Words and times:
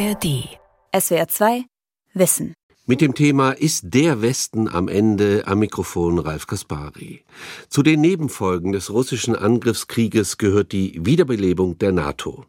ARD. 0.00 0.48
SWR 0.98 1.28
2 1.28 1.64
Wissen. 2.14 2.54
Mit 2.86 3.02
dem 3.02 3.14
Thema 3.14 3.50
Ist 3.50 3.82
der 3.92 4.22
Westen 4.22 4.66
am 4.66 4.88
Ende 4.88 5.42
am 5.46 5.58
Mikrofon 5.58 6.18
Ralf 6.18 6.46
Kaspari. 6.46 7.22
Zu 7.68 7.82
den 7.82 8.00
Nebenfolgen 8.00 8.72
des 8.72 8.88
russischen 8.88 9.36
Angriffskrieges 9.36 10.38
gehört 10.38 10.72
die 10.72 11.04
Wiederbelebung 11.04 11.76
der 11.76 11.92
NATO. 11.92 12.46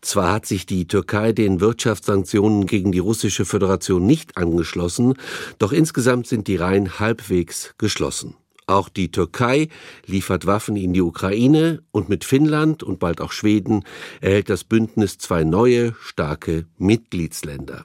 Zwar 0.00 0.32
hat 0.32 0.46
sich 0.46 0.64
die 0.64 0.86
Türkei 0.86 1.32
den 1.32 1.60
Wirtschaftssanktionen 1.60 2.64
gegen 2.64 2.90
die 2.90 3.00
russische 3.00 3.44
Föderation 3.44 4.06
nicht 4.06 4.38
angeschlossen, 4.38 5.12
doch 5.58 5.72
insgesamt 5.72 6.26
sind 6.26 6.48
die 6.48 6.56
Reihen 6.56 6.98
halbwegs 6.98 7.74
geschlossen. 7.76 8.34
Auch 8.68 8.90
die 8.90 9.10
Türkei 9.10 9.68
liefert 10.04 10.44
Waffen 10.44 10.76
in 10.76 10.92
die 10.92 11.00
Ukraine 11.00 11.82
und 11.90 12.10
mit 12.10 12.22
Finnland 12.22 12.82
und 12.82 12.98
bald 12.98 13.22
auch 13.22 13.32
Schweden 13.32 13.82
erhält 14.20 14.50
das 14.50 14.62
Bündnis 14.62 15.16
zwei 15.16 15.42
neue, 15.42 15.94
starke 16.02 16.66
Mitgliedsländer. 16.76 17.84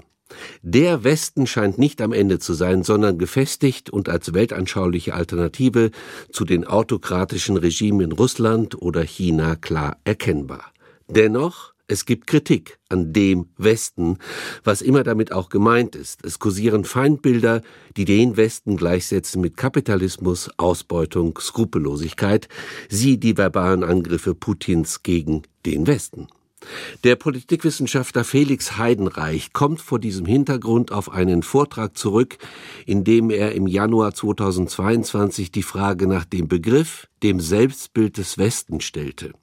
Der 0.61 1.05
Westen 1.05 1.47
scheint 1.47 1.77
nicht 1.77 2.01
am 2.01 2.11
Ende 2.11 2.37
zu 2.37 2.53
sein, 2.53 2.83
sondern 2.83 3.17
gefestigt 3.17 3.91
und 3.91 4.09
als 4.09 4.33
weltanschauliche 4.33 5.13
Alternative 5.13 5.91
zu 6.33 6.43
den 6.43 6.65
autokratischen 6.67 7.55
Regimen 7.55 8.01
in 8.01 8.11
Russland 8.11 8.81
oder 8.81 9.03
China 9.03 9.55
klar 9.55 9.97
erkennbar. 10.03 10.73
Dennoch 11.07 11.72
es 11.93 12.05
gibt 12.05 12.25
Kritik 12.25 12.79
an 12.89 13.13
dem 13.13 13.49
Westen, 13.55 14.17
was 14.63 14.81
immer 14.81 15.03
damit 15.03 15.31
auch 15.31 15.49
gemeint 15.49 15.95
ist. 15.95 16.25
Es 16.25 16.39
kursieren 16.39 16.85
Feindbilder, 16.85 17.61
die 17.95 18.05
den 18.05 18.35
Westen 18.35 18.77
gleichsetzen 18.77 19.41
mit 19.41 19.57
Kapitalismus, 19.57 20.49
Ausbeutung, 20.57 21.37
Skrupellosigkeit, 21.39 22.47
sie 22.89 23.19
die 23.19 23.37
verbalen 23.37 23.83
Angriffe 23.83 24.33
Putins 24.33 25.03
gegen 25.03 25.43
den 25.67 25.85
Westen. 25.85 26.27
Der 27.03 27.15
Politikwissenschaftler 27.15 28.23
Felix 28.23 28.77
Heidenreich 28.77 29.53
kommt 29.53 29.81
vor 29.81 29.99
diesem 29.99 30.25
Hintergrund 30.25 30.91
auf 30.91 31.11
einen 31.11 31.43
Vortrag 31.43 31.97
zurück, 31.97 32.37
in 32.85 33.03
dem 33.03 33.29
er 33.29 33.53
im 33.53 33.67
Januar 33.67 34.13
2022 34.13 35.51
die 35.51 35.63
Frage 35.63 36.07
nach 36.07 36.25
dem 36.25 36.47
Begriff, 36.47 37.07
dem 37.23 37.39
Selbstbild 37.39 38.17
des 38.17 38.37
Westens 38.37 38.83
stellte. 38.83 39.33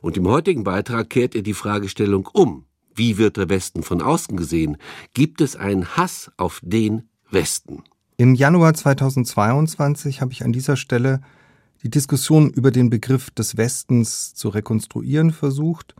Und 0.00 0.16
im 0.16 0.28
heutigen 0.28 0.64
Beitrag 0.64 1.10
kehrt 1.10 1.34
er 1.34 1.42
die 1.42 1.54
Fragestellung 1.54 2.28
um. 2.32 2.64
Wie 2.94 3.16
wird 3.16 3.36
der 3.36 3.48
Westen 3.48 3.82
von 3.82 4.02
außen 4.02 4.36
gesehen? 4.36 4.76
Gibt 5.14 5.40
es 5.40 5.56
einen 5.56 5.96
Hass 5.96 6.30
auf 6.36 6.60
den 6.62 7.08
Westen? 7.30 7.82
Im 8.18 8.34
Januar 8.34 8.74
2022 8.74 10.20
habe 10.20 10.32
ich 10.32 10.44
an 10.44 10.52
dieser 10.52 10.76
Stelle 10.76 11.22
die 11.82 11.90
Diskussion 11.90 12.50
über 12.50 12.70
den 12.70 12.90
Begriff 12.90 13.30
des 13.30 13.56
Westens 13.56 14.34
zu 14.34 14.50
rekonstruieren 14.50 15.32
versucht 15.32 15.94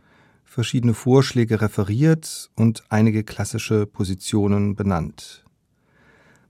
verschiedene 0.53 0.93
Vorschläge 0.93 1.61
referiert 1.61 2.51
und 2.55 2.83
einige 2.89 3.23
klassische 3.23 3.87
Positionen 3.87 4.75
benannt. 4.75 5.43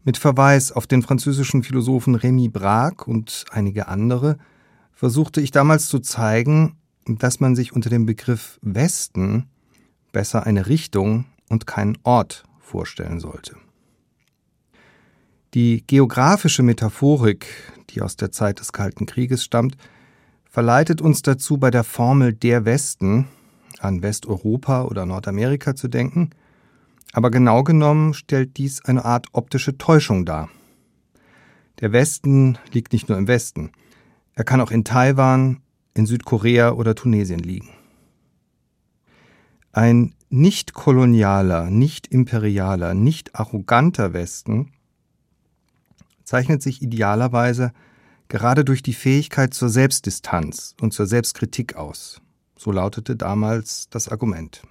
Mit 0.04 0.18
Verweis 0.18 0.73
auf 0.73 0.88
den 0.88 1.02
französischen 1.02 1.64
Philosophen 1.64 2.18
Rémy 2.18 2.52
Braque 2.52 3.10
und 3.10 3.45
einige 3.50 3.88
andere 3.88 4.38
versuchte 4.92 5.40
ich 5.40 5.52
damals 5.52 5.88
zu 5.88 6.00
zeigen, 6.00 6.76
dass 7.06 7.40
man 7.40 7.56
sich 7.56 7.72
unter 7.72 7.90
dem 7.90 8.06
Begriff 8.06 8.60
Westen 8.62 9.48
besser 10.12 10.45
eine 10.45 10.67
Richtung 10.67 11.23
und 11.48 11.66
keinen 11.66 11.98
Ort 12.04 12.44
vorstellen 12.60 13.22
sollte. 13.22 13.56
Die 15.54 15.86
geografische 15.88 16.62
Metaphorik, 16.62 17.45
die 17.92 18.02
aus 18.02 18.17
der 18.17 18.34
Zeit 18.34 18.60
des 18.60 18.73
Kalten 18.73 19.06
Krieges 19.06 19.45
stammt, 19.45 19.78
verleitet 20.44 21.02
uns 21.02 21.22
dazu, 21.22 21.58
bei 21.58 21.72
der 21.72 21.86
Formel 21.86 22.34
der 22.34 22.66
Westen 22.66 23.30
an 23.82 24.02
Westeuropa 24.02 24.84
oder 24.84 25.06
Nordamerika 25.06 25.76
zu 25.76 25.88
denken, 25.88 26.32
aber 27.14 27.32
genau 27.32 27.64
genommen 27.64 28.14
stellt 28.14 28.58
dies 28.58 28.84
eine 28.86 29.06
Art 29.06 29.28
optische 29.32 29.78
Täuschung 29.78 30.26
dar. 30.26 30.50
Der 31.80 31.92
Westen 31.92 32.58
liegt 32.72 32.94
nicht 32.94 33.10
nur 33.10 33.17
im 33.17 33.28
Westen, 33.28 33.72
er 34.36 34.44
kann 34.44 34.62
auch 34.62 34.72
in 34.72 34.83
Taiwan, 34.83 35.62
in 35.94 36.06
Südkorea 36.06 36.72
oder 36.72 36.95
Tunesien 36.95 37.39
liegen. 37.39 37.70
Ein 39.72 40.14
nicht 40.30 40.73
kolonialer, 40.73 41.70
nicht 41.70 42.08
imperialer, 42.08 42.94
nicht 42.94 43.36
arroganter 43.36 44.14
Westen 44.14 44.72
zeichnet 46.23 46.64
sich 46.64 46.82
idealerweise 46.82 47.72
gerade 48.28 48.66
durch 48.66 48.82
die 48.82 48.94
Fähigkeit 48.94 49.54
zur 49.54 49.70
Selbstdistanz 49.70 50.76
und 50.82 50.92
zur 50.92 51.06
Selbstkritik 51.06 51.76
aus. 51.76 52.23
So 52.64 52.72
lautete 52.72 53.18
damals 53.18 53.90
das 53.90 54.08
Argument. 54.08 54.62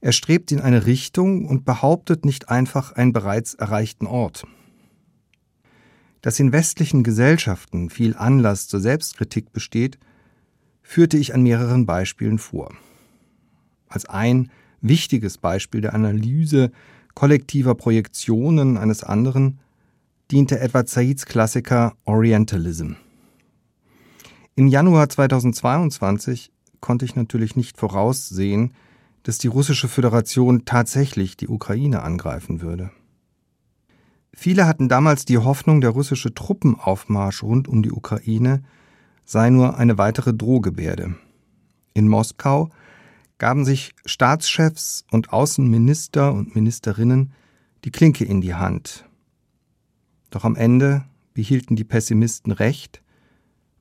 Er 0.00 0.12
strebt 0.12 0.52
in 0.52 0.60
eine 0.60 0.86
Richtung 0.86 1.44
und 1.48 1.64
behauptet 1.64 2.24
nicht 2.24 2.50
einfach 2.50 2.92
einen 2.92 3.12
bereits 3.12 3.54
erreichten 3.54 4.06
Ort. 4.06 4.44
Dass 6.20 6.38
in 6.38 6.52
westlichen 6.52 7.02
Gesellschaften 7.02 7.90
viel 7.90 8.14
Anlass 8.16 8.68
zur 8.68 8.78
Selbstkritik 8.78 9.52
besteht, 9.52 9.98
führte 10.82 11.16
ich 11.16 11.34
an 11.34 11.42
mehreren 11.42 11.84
Beispielen 11.84 12.38
vor. 12.38 12.72
Als 13.88 14.06
ein 14.06 14.48
wichtiges 14.80 15.38
Beispiel 15.38 15.80
der 15.80 15.94
Analyse 15.94 16.70
kollektiver 17.16 17.74
Projektionen 17.74 18.76
eines 18.76 19.02
anderen 19.02 19.58
diente 20.30 20.60
etwa 20.60 20.86
Saids 20.86 21.26
Klassiker 21.26 21.96
Orientalism. 22.04 22.92
Im 24.54 24.68
Januar 24.68 25.08
2022 25.08 26.51
konnte 26.82 27.06
ich 27.06 27.16
natürlich 27.16 27.56
nicht 27.56 27.78
voraussehen, 27.78 28.74
dass 29.22 29.38
die 29.38 29.48
russische 29.48 29.88
Föderation 29.88 30.66
tatsächlich 30.66 31.38
die 31.38 31.48
Ukraine 31.48 32.02
angreifen 32.02 32.60
würde. 32.60 32.90
Viele 34.34 34.66
hatten 34.66 34.88
damals 34.88 35.24
die 35.24 35.38
Hoffnung, 35.38 35.80
der 35.80 35.90
russische 35.90 36.34
Truppenaufmarsch 36.34 37.42
rund 37.42 37.68
um 37.68 37.82
die 37.82 37.92
Ukraine 37.92 38.62
sei 39.24 39.50
nur 39.50 39.78
eine 39.78 39.96
weitere 39.96 40.34
Drohgebärde. 40.34 41.14
In 41.94 42.08
Moskau 42.08 42.70
gaben 43.38 43.64
sich 43.64 43.94
Staatschefs 44.04 45.04
und 45.10 45.32
Außenminister 45.32 46.32
und 46.32 46.54
Ministerinnen 46.54 47.32
die 47.84 47.90
Klinke 47.90 48.24
in 48.24 48.40
die 48.40 48.54
Hand. 48.54 49.04
Doch 50.30 50.44
am 50.44 50.56
Ende 50.56 51.04
behielten 51.34 51.76
die 51.76 51.84
Pessimisten 51.84 52.52
recht 52.52 53.01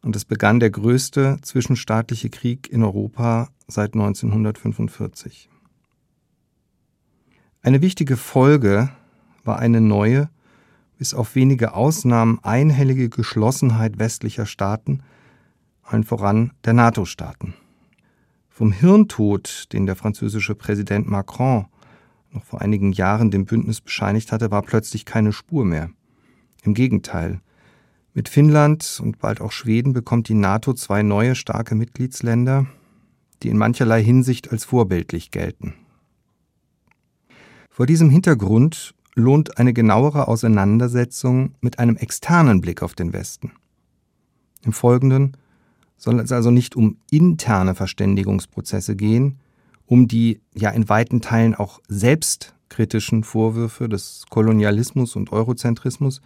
und 0.01 0.15
es 0.15 0.25
begann 0.25 0.59
der 0.59 0.71
größte 0.71 1.37
zwischenstaatliche 1.41 2.29
Krieg 2.29 2.71
in 2.71 2.83
Europa 2.83 3.49
seit 3.67 3.93
1945. 3.93 5.49
Eine 7.61 7.81
wichtige 7.81 8.17
Folge 8.17 8.89
war 9.43 9.59
eine 9.59 9.81
neue, 9.81 10.29
bis 10.97 11.13
auf 11.13 11.35
wenige 11.35 11.73
Ausnahmen 11.73 12.39
einhellige 12.43 13.09
Geschlossenheit 13.09 13.99
westlicher 13.99 14.45
Staaten, 14.45 15.03
allen 15.83 16.03
voran 16.03 16.51
der 16.63 16.73
NATO-Staaten. 16.73 17.53
Vom 18.49 18.71
Hirntod, 18.71 19.71
den 19.73 19.85
der 19.85 19.95
französische 19.95 20.55
Präsident 20.55 21.07
Macron 21.07 21.65
noch 22.31 22.43
vor 22.43 22.61
einigen 22.61 22.93
Jahren 22.93 23.31
dem 23.31 23.45
Bündnis 23.45 23.81
bescheinigt 23.81 24.31
hatte, 24.31 24.51
war 24.51 24.61
plötzlich 24.61 25.05
keine 25.05 25.33
Spur 25.33 25.65
mehr. 25.65 25.89
Im 26.63 26.73
Gegenteil, 26.73 27.41
mit 28.13 28.29
Finnland 28.29 28.99
und 29.01 29.19
bald 29.19 29.41
auch 29.41 29.51
Schweden 29.51 29.93
bekommt 29.93 30.27
die 30.27 30.33
NATO 30.33 30.73
zwei 30.73 31.03
neue 31.03 31.35
starke 31.35 31.75
Mitgliedsländer, 31.75 32.67
die 33.41 33.49
in 33.49 33.57
mancherlei 33.57 34.03
Hinsicht 34.03 34.51
als 34.51 34.65
vorbildlich 34.65 35.31
gelten. 35.31 35.73
Vor 37.69 37.85
diesem 37.85 38.09
Hintergrund 38.09 38.93
lohnt 39.15 39.57
eine 39.57 39.73
genauere 39.73 40.27
Auseinandersetzung 40.27 41.55
mit 41.61 41.79
einem 41.79 41.97
externen 41.97 42.61
Blick 42.61 42.83
auf 42.83 42.95
den 42.95 43.13
Westen. 43.13 43.53
Im 44.63 44.73
Folgenden 44.73 45.37
soll 45.97 46.19
es 46.19 46.31
also 46.31 46.51
nicht 46.51 46.75
um 46.75 46.97
interne 47.11 47.75
Verständigungsprozesse 47.75 48.95
gehen, 48.95 49.39
um 49.85 50.07
die 50.07 50.41
ja 50.53 50.69
in 50.69 50.89
weiten 50.89 51.21
Teilen 51.21 51.55
auch 51.55 51.79
selbstkritischen 51.87 53.23
Vorwürfe 53.23 53.89
des 53.89 54.25
Kolonialismus 54.29 55.15
und 55.15 55.31
Eurozentrismus, 55.31 56.21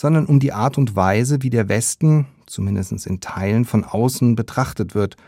sondern 0.00 0.24
um 0.24 0.40
die 0.40 0.54
Art 0.54 0.78
und 0.78 0.96
Weise, 0.96 1.42
wie 1.42 1.50
der 1.50 1.68
Westen, 1.68 2.24
zumindest 2.46 3.06
in 3.06 3.20
Teilen, 3.20 3.66
von 3.66 3.84
außen 3.84 4.34
betrachtet 4.34 4.94
wird 4.94 5.18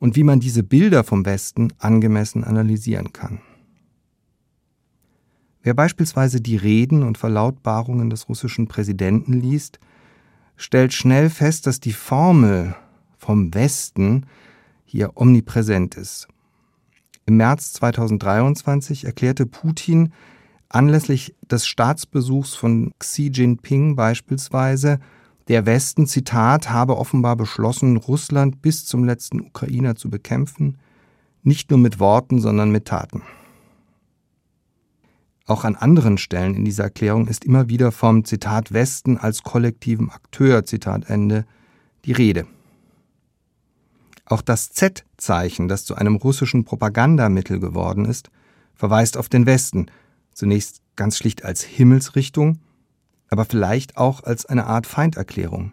und 0.00 0.16
wie 0.16 0.24
man 0.24 0.40
diese 0.40 0.64
Bilder 0.64 1.04
vom 1.04 1.24
Westen 1.24 1.72
angemessen 1.78 2.42
analysieren 2.42 3.12
kann. 3.12 3.38
Wer 5.62 5.72
beispielsweise 5.72 6.40
die 6.40 6.56
Reden 6.56 7.04
und 7.04 7.16
Verlautbarungen 7.16 8.10
des 8.10 8.28
russischen 8.28 8.66
Präsidenten 8.66 9.34
liest, 9.34 9.78
stellt 10.56 10.92
schnell 10.92 11.30
fest, 11.30 11.68
dass 11.68 11.78
die 11.78 11.92
Formel 11.92 12.74
vom 13.18 13.54
Westen 13.54 14.26
hier 14.84 15.12
omnipräsent 15.14 15.94
ist. 15.94 16.26
Im 17.24 17.36
März 17.36 17.72
2023 17.74 19.04
erklärte 19.04 19.46
Putin, 19.46 20.12
anlässlich 20.68 21.34
des 21.50 21.66
Staatsbesuchs 21.66 22.54
von 22.54 22.92
Xi 22.98 23.30
Jinping 23.32 23.96
beispielsweise, 23.96 25.00
der 25.48 25.64
Westen, 25.64 26.06
Zitat, 26.06 26.70
habe 26.70 26.98
offenbar 26.98 27.36
beschlossen, 27.36 27.96
Russland 27.96 28.60
bis 28.60 28.84
zum 28.84 29.04
letzten 29.04 29.40
Ukrainer 29.40 29.96
zu 29.96 30.10
bekämpfen, 30.10 30.76
nicht 31.42 31.70
nur 31.70 31.78
mit 31.78 31.98
Worten, 32.00 32.40
sondern 32.40 32.70
mit 32.70 32.84
Taten. 32.84 33.22
Auch 35.46 35.64
an 35.64 35.76
anderen 35.76 36.18
Stellen 36.18 36.54
in 36.54 36.66
dieser 36.66 36.84
Erklärung 36.84 37.26
ist 37.26 37.46
immer 37.46 37.70
wieder 37.70 37.90
vom 37.90 38.26
Zitat 38.26 38.72
Westen 38.72 39.16
als 39.16 39.42
kollektivem 39.42 40.10
Akteur, 40.10 40.66
Zitat 40.66 41.08
Ende, 41.08 41.46
die 42.04 42.12
Rede. 42.12 42.46
Auch 44.26 44.42
das 44.42 44.70
Z-Zeichen, 44.72 45.68
das 45.68 45.86
zu 45.86 45.94
einem 45.94 46.16
russischen 46.16 46.64
Propagandamittel 46.64 47.60
geworden 47.60 48.04
ist, 48.04 48.30
verweist 48.74 49.16
auf 49.16 49.30
den 49.30 49.46
Westen, 49.46 49.86
zunächst 50.38 50.82
ganz 50.94 51.18
schlicht 51.18 51.44
als 51.44 51.62
Himmelsrichtung, 51.64 52.60
aber 53.28 53.44
vielleicht 53.44 53.96
auch 53.96 54.22
als 54.22 54.46
eine 54.46 54.66
Art 54.66 54.86
Feinderklärung. 54.86 55.72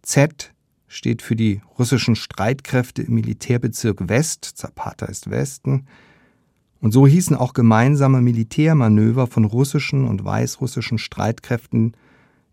Z 0.00 0.54
steht 0.88 1.20
für 1.20 1.36
die 1.36 1.60
russischen 1.78 2.16
Streitkräfte 2.16 3.02
im 3.02 3.14
Militärbezirk 3.14 4.08
West, 4.08 4.44
Zapata 4.54 5.04
ist 5.04 5.28
Westen, 5.28 5.86
und 6.80 6.92
so 6.92 7.06
hießen 7.06 7.36
auch 7.36 7.52
gemeinsame 7.52 8.22
Militärmanöver 8.22 9.26
von 9.26 9.44
russischen 9.44 10.06
und 10.06 10.24
weißrussischen 10.24 10.96
Streitkräften, 10.96 11.94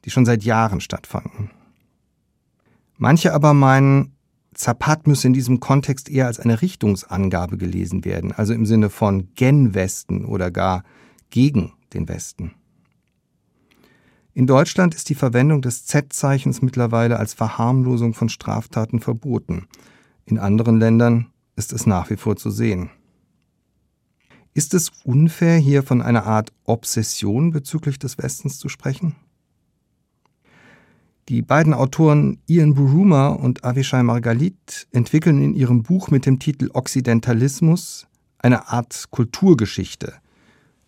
die 0.04 0.10
schon 0.10 0.26
seit 0.26 0.44
Jahren 0.44 0.82
stattfanden. 0.82 1.50
Manche 2.98 3.34
aber 3.34 3.54
meinen, 3.54 4.12
Zapat 4.54 5.08
müsse 5.08 5.28
in 5.28 5.34
diesem 5.34 5.62
Kontext 5.62 6.10
eher 6.10 6.26
als 6.26 6.42
eine 6.42 6.62
Richtungsangabe 6.62 7.58
gelesen 7.58 8.04
werden, 8.04 8.34
also 8.34 8.54
im 8.54 8.66
Sinne 8.66 8.90
von 8.90 9.30
gen 9.36 9.74
Westen 9.76 10.26
oder 10.26 10.52
gar 10.52 10.84
gegen 11.30 11.74
den 11.94 12.08
Westen. 12.08 12.54
In 14.34 14.46
Deutschland 14.46 14.94
ist 14.94 15.10
die 15.10 15.16
Verwendung 15.16 15.64
des 15.64 15.86
Z-Zeichens 15.86 16.62
mittlerweile 16.62 17.18
als 17.18 17.34
Verharmlosung 17.34 18.14
von 18.14 18.30
Straftaten 18.30 19.00
verboten. 19.00 19.68
In 20.26 20.38
anderen 20.38 20.80
Ländern 20.80 21.32
ist 21.56 21.74
es 21.74 21.88
nach 21.88 22.12
wie 22.12 22.18
vor 22.18 22.36
zu 22.36 22.52
sehen. 22.52 22.92
Ist 24.54 24.74
es 24.74 24.92
unfair, 25.04 25.58
hier 25.58 25.82
von 25.82 26.02
einer 26.04 26.26
Art 26.26 26.52
Obsession 26.66 27.52
bezüglich 27.52 27.98
des 27.98 28.18
Westens 28.20 28.60
zu 28.60 28.70
sprechen? 28.70 29.16
Die 31.30 31.42
beiden 31.42 31.74
Autoren 31.74 32.40
Ian 32.48 32.76
Buruma 32.76 33.30
und 33.30 33.66
Avishai 33.66 34.04
Margalit 34.04 34.88
entwickeln 34.92 35.42
in 35.42 35.56
ihrem 35.56 35.84
Buch 35.84 36.10
mit 36.10 36.26
dem 36.26 36.40
Titel 36.40 36.70
Occidentalismus 36.74 38.08
eine 38.38 38.70
Art 38.70 39.06
Kulturgeschichte 39.10 40.14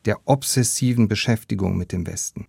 der 0.05 0.19
obsessiven 0.25 1.07
Beschäftigung 1.07 1.77
mit 1.77 1.91
dem 1.91 2.07
Westen. 2.07 2.47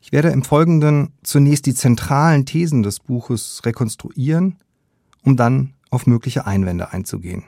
Ich 0.00 0.10
werde 0.10 0.30
im 0.30 0.42
Folgenden 0.42 1.12
zunächst 1.22 1.66
die 1.66 1.74
zentralen 1.74 2.44
Thesen 2.44 2.82
des 2.82 2.98
Buches 2.98 3.62
rekonstruieren, 3.64 4.58
um 5.22 5.36
dann 5.36 5.74
auf 5.90 6.06
mögliche 6.06 6.46
Einwände 6.46 6.92
einzugehen. 6.92 7.44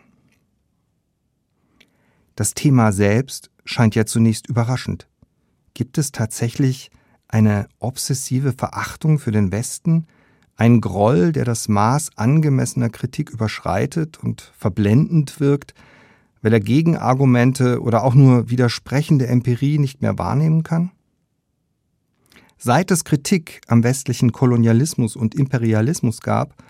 Das 2.36 2.54
Thema 2.54 2.92
selbst 2.92 3.50
scheint 3.64 3.94
ja 3.94 4.06
zunächst 4.06 4.48
überraschend. 4.48 5.08
Gibt 5.74 5.98
es 5.98 6.12
tatsächlich 6.12 6.90
eine 7.26 7.68
obsessive 7.80 8.52
Verachtung 8.52 9.18
für 9.18 9.32
den 9.32 9.50
Westen, 9.50 10.06
ein 10.56 10.80
Groll, 10.80 11.32
der 11.32 11.44
das 11.44 11.68
Maß 11.68 12.16
angemessener 12.16 12.90
Kritik 12.90 13.30
überschreitet 13.30 14.22
und 14.22 14.52
verblendend 14.56 15.40
wirkt, 15.40 15.74
weil 16.44 16.52
er 16.52 16.60
Gegenargumente 16.60 17.80
oder 17.80 18.04
auch 18.04 18.14
nur 18.14 18.50
widersprechende 18.50 19.26
Empirie 19.26 19.78
nicht 19.78 20.02
mehr 20.02 20.18
wahrnehmen 20.18 20.62
kann? 20.62 20.90
Seit 22.58 22.90
es 22.90 23.04
Kritik 23.04 23.62
am 23.66 23.82
westlichen 23.82 24.30
Kolonialismus 24.30 25.16
und 25.16 25.34
Imperialismus 25.34 26.20
gab, 26.20 26.62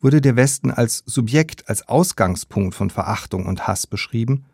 wurde 0.00 0.20
der 0.20 0.34
Westen 0.34 0.72
als 0.72 1.04
Subjekt, 1.06 1.68
als 1.68 1.88
Ausgangspunkt 1.88 2.74
von 2.74 2.90
Verachtung 2.90 3.46
und 3.46 3.68
Hass 3.68 3.86
beschrieben 3.86 4.44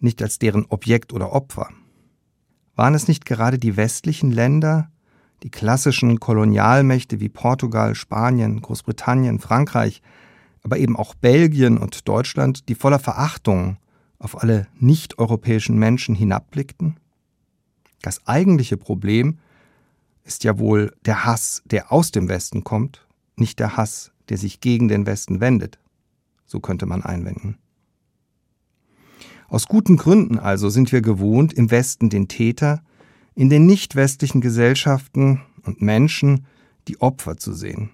nicht 0.00 0.22
als 0.22 0.38
deren 0.38 0.64
Objekt 0.68 1.12
oder 1.12 1.32
Opfer. 1.32 1.68
Waren 2.76 2.94
es 2.94 3.08
nicht 3.08 3.24
gerade 3.26 3.58
die 3.58 3.76
westlichen 3.76 4.30
Länder, 4.30 4.90
die 5.42 5.50
klassischen 5.50 6.20
Kolonialmächte 6.20 7.20
wie 7.20 7.28
Portugal, 7.28 7.94
Spanien, 7.94 8.62
Großbritannien, 8.62 9.38
Frankreich, 9.38 10.00
aber 10.62 10.78
eben 10.78 10.96
auch 10.96 11.14
Belgien 11.14 11.76
und 11.78 12.08
Deutschland, 12.08 12.68
die 12.68 12.74
voller 12.74 12.98
Verachtung 12.98 13.76
auf 14.18 14.42
alle 14.42 14.66
nicht-europäischen 14.78 15.78
Menschen 15.78 16.14
hinabblickten? 16.14 16.98
Das 18.02 18.26
eigentliche 18.26 18.76
Problem 18.76 19.38
ist 20.24 20.44
ja 20.44 20.58
wohl 20.58 20.94
der 21.04 21.24
Hass, 21.24 21.62
der 21.64 21.90
aus 21.90 22.10
dem 22.10 22.28
Westen 22.28 22.64
kommt, 22.64 23.06
nicht 23.36 23.58
der 23.58 23.76
Hass, 23.76 24.12
der 24.28 24.36
sich 24.36 24.60
gegen 24.60 24.88
den 24.88 25.06
Westen 25.06 25.40
wendet. 25.40 25.78
So 26.46 26.60
könnte 26.60 26.86
man 26.86 27.02
einwenden. 27.02 27.58
Aus 29.48 29.66
guten 29.66 29.96
Gründen 29.96 30.38
also 30.38 30.68
sind 30.68 30.92
wir 30.92 31.00
gewohnt, 31.00 31.54
im 31.54 31.70
Westen 31.70 32.10
den 32.10 32.28
Täter, 32.28 32.82
in 33.34 33.48
den 33.48 33.66
nicht 33.66 33.96
westlichen 33.96 34.40
Gesellschaften 34.40 35.40
und 35.62 35.80
Menschen 35.80 36.46
die 36.86 37.00
Opfer 37.00 37.38
zu 37.38 37.54
sehen. 37.54 37.90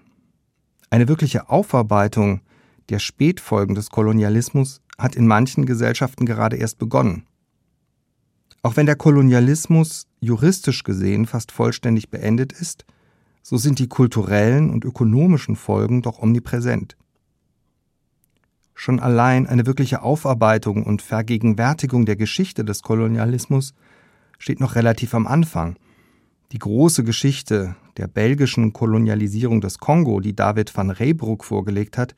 Eine 0.89 1.07
wirkliche 1.07 1.49
Aufarbeitung 1.49 2.41
der 2.89 2.99
Spätfolgen 2.99 3.75
des 3.75 3.89
Kolonialismus 3.89 4.81
hat 4.97 5.15
in 5.15 5.27
manchen 5.27 5.65
Gesellschaften 5.65 6.25
gerade 6.25 6.57
erst 6.57 6.77
begonnen. 6.77 7.25
Auch 8.61 8.77
wenn 8.77 8.85
der 8.85 8.95
Kolonialismus 8.95 10.07
juristisch 10.19 10.83
gesehen 10.83 11.25
fast 11.25 11.51
vollständig 11.51 12.09
beendet 12.09 12.51
ist, 12.51 12.85
so 13.43 13.57
sind 13.57 13.77
die 13.77 13.87
kulturellen 13.87 14.71
und 14.71 14.85
ökonomischen 14.85 15.55
Folgen 15.55 16.01
doch 16.01 16.19
omnipräsent. 16.19 16.97
Schon 18.73 18.99
allein 18.99 19.47
eine 19.47 19.65
wirkliche 19.65 20.01
Aufarbeitung 20.01 20.83
und 20.83 21.01
Vergegenwärtigung 21.01 22.05
der 22.05 22.15
Geschichte 22.15 22.65
des 22.65 22.81
Kolonialismus 22.81 23.73
steht 24.39 24.59
noch 24.59 24.75
relativ 24.75 25.13
am 25.13 25.27
Anfang. 25.27 25.77
Die 26.51 26.59
große 26.59 27.03
Geschichte 27.03 27.75
der 27.97 28.07
belgischen 28.07 28.73
Kolonialisierung 28.73 29.61
des 29.61 29.77
Kongo, 29.77 30.19
die 30.19 30.35
David 30.35 30.75
van 30.75 30.89
Reybrouck 30.89 31.45
vorgelegt 31.45 31.97
hat, 31.97 32.15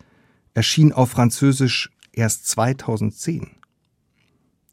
erschien 0.54 0.94
auf 0.94 1.12
Französisch 1.12 1.92
erst 2.18 2.48
2010. 2.48 3.48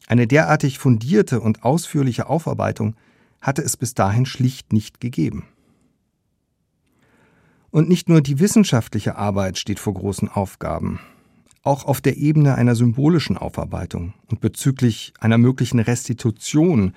Eine 0.06 0.26
derartig 0.26 0.78
fundierte 0.78 1.40
und 1.40 1.64
ausführliche 1.64 2.28
Aufarbeitung 2.28 2.96
hatte 3.40 3.62
es 3.62 3.76
bis 3.76 3.94
dahin 3.94 4.26
schlicht 4.26 4.72
nicht 4.72 5.00
gegeben. 5.00 5.44
Und 7.70 7.88
nicht 7.88 8.08
nur 8.08 8.20
die 8.20 8.38
wissenschaftliche 8.38 9.16
Arbeit 9.16 9.58
steht 9.58 9.80
vor 9.80 9.94
großen 9.94 10.28
Aufgaben 10.28 11.00
auch 11.64 11.86
auf 11.86 12.00
der 12.00 12.18
Ebene 12.18 12.54
einer 12.54 12.74
symbolischen 12.74 13.38
Aufarbeitung 13.38 14.12
und 14.30 14.40
bezüglich 14.40 15.14
einer 15.18 15.38
möglichen 15.38 15.80
Restitution 15.80 16.92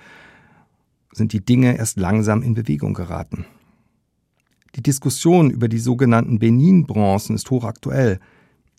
sind 1.10 1.32
die 1.32 1.44
Dinge 1.44 1.76
erst 1.76 1.98
langsam 1.98 2.42
in 2.42 2.54
Bewegung 2.54 2.92
geraten. 2.92 3.46
Die 4.74 4.82
Diskussion 4.82 5.50
über 5.50 5.68
die 5.68 5.78
sogenannten 5.78 6.38
Benin-Bronzen 6.38 7.34
ist 7.34 7.50
hochaktuell, 7.50 8.20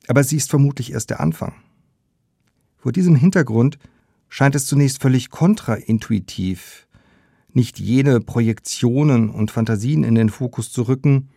aber 0.10 0.24
sie 0.24 0.38
ist 0.38 0.50
vermutlich 0.50 0.92
erst 0.92 1.12
der 1.12 1.20
Anfang. 1.20 1.54
Vor 2.78 2.92
diesem 2.92 3.16
Hintergrund 3.16 3.78
scheint 4.28 4.56
es 4.56 4.66
zunächst 4.66 5.00
völlig 5.00 5.30
kontraintuitiv, 5.30 6.88
nicht 7.54 7.80
jene 7.80 8.20
Projektionen 8.20 9.30
und 9.30 9.52
Fantasien 9.52 10.04
in 10.04 10.16
den 10.16 10.30
Fokus 10.30 10.72
zu 10.72 10.88
rücken, 10.88 11.30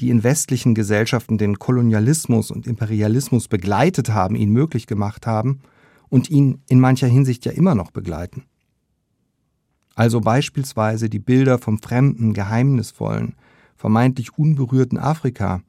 die 0.00 0.10
in 0.10 0.24
westlichen 0.24 0.74
Gesellschaften 0.74 1.38
den 1.38 1.60
Kolonialismus 1.60 2.50
und 2.50 2.66
Imperialismus 2.66 3.46
begleitet 3.46 4.10
haben, 4.10 4.34
ihn 4.34 4.50
möglich 4.50 4.88
gemacht 4.88 5.24
haben 5.28 5.60
und 6.08 6.28
ihn 6.28 6.62
in 6.68 6.80
mancher 6.80 7.06
Hinsicht 7.06 7.44
ja 7.44 7.52
immer 7.52 7.76
noch 7.76 7.92
begleiten. 7.92 8.42
Also 9.94 10.20
beispielsweise 10.20 11.08
die 11.08 11.20
Bilder 11.20 11.58
vom 11.58 11.78
fremden, 11.78 12.34
geheimnisvollen, 12.34 13.36
vermeintlich 13.76 14.36
unberührten 14.36 14.98
Afrika 14.98 15.62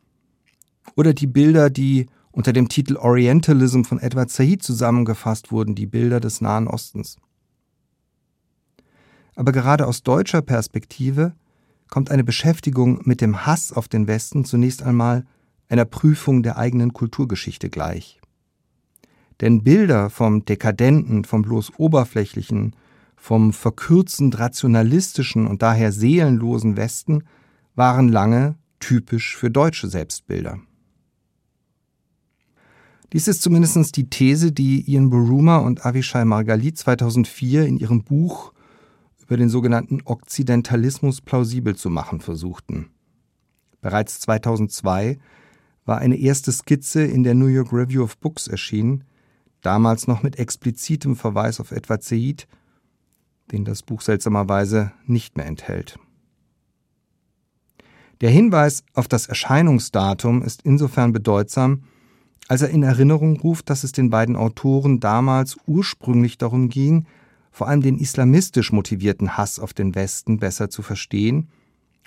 oder 0.96 1.14
die 1.14 1.28
Bilder, 1.28 1.70
die 1.70 2.08
unter 2.38 2.54
dem 2.54 2.70
Titel 2.70 2.98
Orientalism 2.98 3.82
von 3.82 4.00
Edward 4.00 4.30
Said 4.30 4.62
zusammengefasst 4.62 5.52
wurden, 5.52 5.74
die 5.74 5.88
Bilder 5.88 6.20
des 6.20 6.40
Nahen 6.40 6.68
Ostens. 6.68 7.18
Aber 9.36 9.52
gerade 9.52 9.88
aus 9.88 10.04
deutscher 10.04 10.44
Perspektive 10.44 11.34
kommt 11.90 12.12
eine 12.12 12.24
Beschäftigung 12.24 13.02
mit 13.06 13.22
dem 13.22 13.48
Hass 13.48 13.74
auf 13.74 13.88
den 13.88 14.06
Westen 14.06 14.46
zunächst 14.46 14.84
einmal 14.84 15.26
einer 15.68 15.86
Prüfung 15.86 16.44
der 16.44 16.60
eigenen 16.60 16.94
Kulturgeschichte 16.94 17.72
gleich. 17.72 18.22
Denn 19.42 19.64
Bilder 19.64 20.12
vom 20.12 20.46
dekadenten, 20.46 21.24
vom 21.24 21.42
bloß 21.42 21.80
oberflächlichen, 21.80 22.76
vom 23.16 23.52
verkürzend 23.52 24.38
rationalistischen 24.38 25.48
und 25.48 25.64
daher 25.64 25.92
seelenlosen 25.92 26.78
Westen 26.78 27.24
waren 27.74 28.10
lange 28.10 28.58
typisch 28.80 29.36
für 29.36 29.50
deutsche 29.50 29.88
Selbstbilder. 29.88 30.60
Dies 33.14 33.30
ist 33.30 33.42
zumindest 33.42 33.96
die 33.96 34.10
These, 34.10 34.52
die 34.52 34.90
Ian 34.92 35.10
Buruma 35.10 35.58
und 35.58 35.86
Avishai 35.86 36.26
Margalit 36.26 36.78
2004 36.78 37.66
in 37.66 37.78
ihrem 37.78 38.04
Buch 38.04 38.52
über 39.22 39.38
den 39.38 39.50
sogenannten 39.50 40.02
Okzidentalismus 40.04 41.22
plausibel 41.22 41.76
zu 41.76 41.90
machen 41.90 42.20
versuchten. 42.20 42.90
Bereits 43.82 44.20
2002 44.22 45.20
war 45.86 46.00
eine 46.00 46.18
erste 46.18 46.52
Skizze 46.52 47.04
in 47.04 47.24
der 47.24 47.34
New 47.34 47.48
York 47.48 47.72
Review 47.72 48.04
of 48.04 48.18
Books 48.18 48.48
erschienen, 48.48 49.06
damals 49.62 50.08
noch 50.08 50.22
mit 50.22 50.38
explizitem 50.38 51.16
Verweis 51.16 51.62
auf 51.62 51.72
Edward 51.72 52.04
Said, 52.04 52.46
den 53.54 53.64
das 53.64 53.84
Buch 53.84 54.02
seltsamerweise 54.02 54.92
nicht 55.06 55.38
mehr 55.38 55.46
enthält. 55.46 55.98
Der 58.20 58.32
Hinweis 58.32 58.84
auf 58.94 59.08
das 59.08 59.28
Erscheinungsdatum 59.28 60.42
ist 60.42 60.64
insofern 60.64 61.14
bedeutsam, 61.14 61.84
als 62.48 62.62
er 62.62 62.70
in 62.70 62.84
Erinnerung 62.84 63.40
ruft, 63.40 63.70
dass 63.70 63.84
es 63.84 63.92
den 63.92 64.10
beiden 64.10 64.36
Autoren 64.36 65.00
damals 65.00 65.58
ursprünglich 65.66 66.38
darum 66.38 66.70
ging, 66.70 67.06
vor 67.52 67.68
allem 67.68 67.82
den 67.82 67.98
islamistisch 67.98 68.72
motivierten 68.72 69.38
Hass 69.38 69.60
auf 69.60 69.74
den 69.74 69.96
Westen 69.96 70.38
besser 70.40 70.70
zu 70.70 70.82
verstehen 70.82 71.50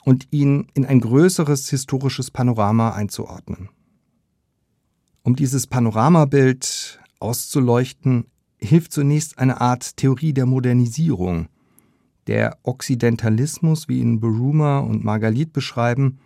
und 0.05 0.29
ihn 0.31 0.69
in 0.75 0.87
ein 0.87 1.01
größeres 1.01 1.69
historisches 1.69 2.31
Panorama 2.31 2.91
einzuordnen. 2.91 3.69
Um 5.23 5.37
dieses 5.37 5.67
Panoramabild 5.67 7.01
auszuleuchten, 7.19 8.27
hilft 8.59 8.93
zunächst 8.93 9.39
eine 9.39 9.61
Art 9.61 9.97
Theorie 9.97 10.33
der 10.33 10.47
Modernisierung. 10.47 11.49
Der 12.27 12.59
Okzidentalismus, 12.63 13.89
wie 13.89 14.01
ihn 14.01 14.21
Beruma 14.21 14.79
und 14.79 15.05
Margalit 15.05 15.53
beschreiben, 15.53 16.21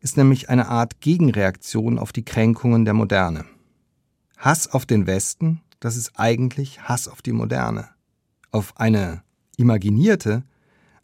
ist 0.00 0.16
nämlich 0.16 0.48
eine 0.48 0.68
Art 0.68 1.00
Gegenreaktion 1.00 1.98
auf 1.98 2.12
die 2.12 2.24
Kränkungen 2.24 2.84
der 2.84 2.94
Moderne. 2.94 3.44
Hass 4.38 4.68
auf 4.72 4.86
den 4.86 5.06
Westen, 5.06 5.60
das 5.78 5.96
ist 5.96 6.12
eigentlich 6.16 6.82
Hass 6.82 7.08
auf 7.08 7.22
die 7.22 7.32
Moderne. 7.32 7.88
Auf 8.50 8.78
eine 8.78 9.22
imaginierte, 9.56 10.42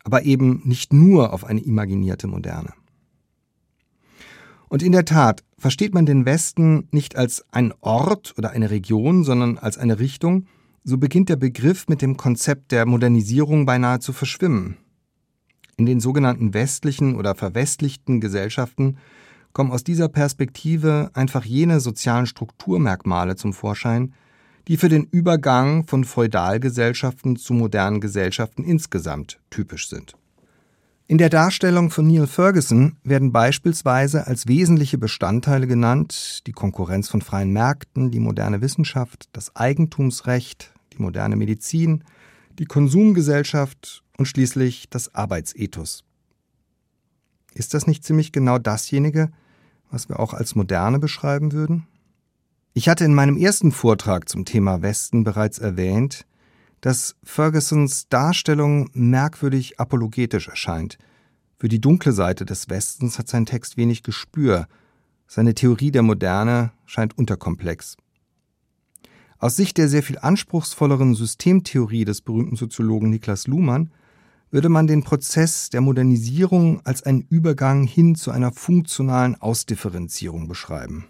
aber 0.03 0.23
eben 0.23 0.63
nicht 0.65 0.93
nur 0.93 1.33
auf 1.33 1.45
eine 1.45 1.61
imaginierte 1.61 2.27
Moderne. 2.27 2.73
Und 4.69 4.83
in 4.83 4.93
der 4.93 5.05
Tat 5.05 5.45
versteht 5.59 5.95
man 5.95 6.07
den 6.07 6.25
Westen 6.25 6.89
nicht 6.91 7.17
als 7.17 7.45
ein 7.51 7.73
Ort 7.81 8.35
oder 8.37 8.51
eine 8.51 8.71
Region, 8.71 9.25
sondern 9.25 9.59
als 9.59 9.79
eine 9.79 9.99
Richtung, 9.99 10.47
so 10.85 10.99
beginnt 10.99 11.29
der 11.29 11.37
Begriff 11.37 11.89
mit 11.89 12.03
dem 12.03 12.17
Konzept 12.17 12.73
der 12.73 12.87
Modernisierung 12.87 13.67
beinahe 13.67 14.01
zu 14.01 14.13
verschwimmen. 14.13 14.77
In 15.79 15.85
den 15.85 16.01
sogenannten 16.01 16.55
westlichen 16.55 17.17
oder 17.17 17.35
verwestlichten 17.35 18.19
Gesellschaften 18.19 18.97
kommen 19.53 19.71
aus 19.71 19.85
dieser 19.85 20.09
Perspektive 20.09 21.11
einfach 21.13 21.45
jene 21.45 21.81
sozialen 21.81 22.27
Strukturmerkmale 22.27 23.37
zum 23.37 23.53
Vorschein, 23.53 24.15
die 24.69 24.79
für 24.79 24.89
den 24.89 25.05
Übergang 25.05 25.87
von 25.87 26.05
Feudalgesellschaften 26.05 27.37
zu 27.37 27.53
modernen 27.53 28.01
Gesellschaften 28.01 28.65
insgesamt 28.65 29.39
typisch 29.51 29.89
sind. 29.89 30.15
In 31.09 31.19
der 31.19 31.29
Darstellung 31.29 31.91
von 31.91 32.07
Neil 32.07 32.27
Ferguson 32.27 32.97
werden 33.05 33.31
beispielsweise 33.31 34.27
als 34.27 34.49
wesentliche 34.49 34.97
Bestandteile 34.97 35.67
genannt 35.67 36.47
die 36.47 36.53
Konkurrenz 36.53 37.09
von 37.09 37.21
freien 37.21 37.53
Märkten, 37.53 38.11
die 38.11 38.19
moderne 38.19 38.63
Wissenschaft, 38.63 39.29
das 39.33 39.55
Eigentumsrecht, 39.55 40.73
die 40.95 41.03
moderne 41.03 41.37
Medizin, 41.37 42.03
die 42.59 42.65
Konsumgesellschaft 42.65 44.03
und 44.19 44.27
schließlich 44.27 44.89
das 44.91 45.15
Arbeitsethos. 45.15 46.05
Ist 47.55 47.75
das 47.75 47.87
nicht 47.87 48.05
ziemlich 48.05 48.33
genau 48.33 48.59
dasjenige, 48.59 49.31
was 49.91 50.09
wir 50.09 50.21
auch 50.21 50.35
als 50.35 50.55
moderne 50.55 50.99
beschreiben 50.99 51.53
würden? 51.53 51.87
Ich 52.75 52.89
hatte 52.89 53.05
in 53.05 53.15
meinem 53.15 53.39
ersten 53.39 53.73
Vortrag 53.73 54.29
zum 54.29 54.45
Thema 54.45 54.83
Westen 54.83 55.25
bereits 55.25 55.59
erwähnt, 55.59 56.27
dass 56.83 57.17
Fergusons 57.23 58.09
Darstellung 58.09 58.91
merkwürdig 58.93 59.81
apologetisch 59.81 60.49
erscheint. 60.49 60.99
Für 61.59 61.69
die 61.69 61.81
dunkle 61.81 62.13
Seite 62.13 62.45
des 62.45 62.69
Westens 62.69 63.19
hat 63.19 63.29
sein 63.29 63.47
Text 63.47 63.79
wenig 63.79 64.03
Gespür, 64.03 64.69
seine 65.27 65.55
Theorie 65.55 65.91
der 65.91 66.03
Moderne 66.03 66.73
scheint 66.85 67.17
unterkomplex. 67.17 67.97
Aus 69.39 69.57
Sicht 69.57 69.77
der 69.77 69.89
sehr 69.89 70.03
viel 70.03 70.19
anspruchsvolleren 70.19 71.15
Systemtheorie 71.15 72.05
des 72.07 72.23
berühmten 72.23 72.57
Soziologen 72.57 73.11
Niklas 73.11 73.47
Luhmann 73.47 73.91
würde 74.51 74.69
man 74.71 74.87
den 74.87 75.03
Prozess 75.03 75.69
der 75.69 75.83
Modernisierung 75.83 76.81
als 76.87 77.03
einen 77.03 77.27
Übergang 77.29 77.87
hin 77.87 78.15
zu 78.15 78.31
einer 78.31 78.53
funktionalen 78.53 79.35
Ausdifferenzierung 79.35 80.49
beschreiben. 80.49 81.07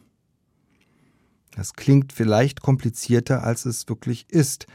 Das 1.55 1.75
klingt 1.75 2.13
vielleicht 2.13 2.61
komplizierter, 2.61 3.45
als 3.45 3.65
es 3.65 3.89
wirklich 3.89 4.27
ist. 4.29 4.67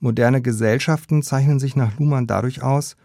Moderne 0.00 0.42
Gesellschaften 0.42 1.22
zeichnen 1.22 1.60
sich 1.60 1.76
nach 1.76 1.98
Luhmann 1.98 2.26
dadurch 2.26 2.62
aus, 2.62 2.96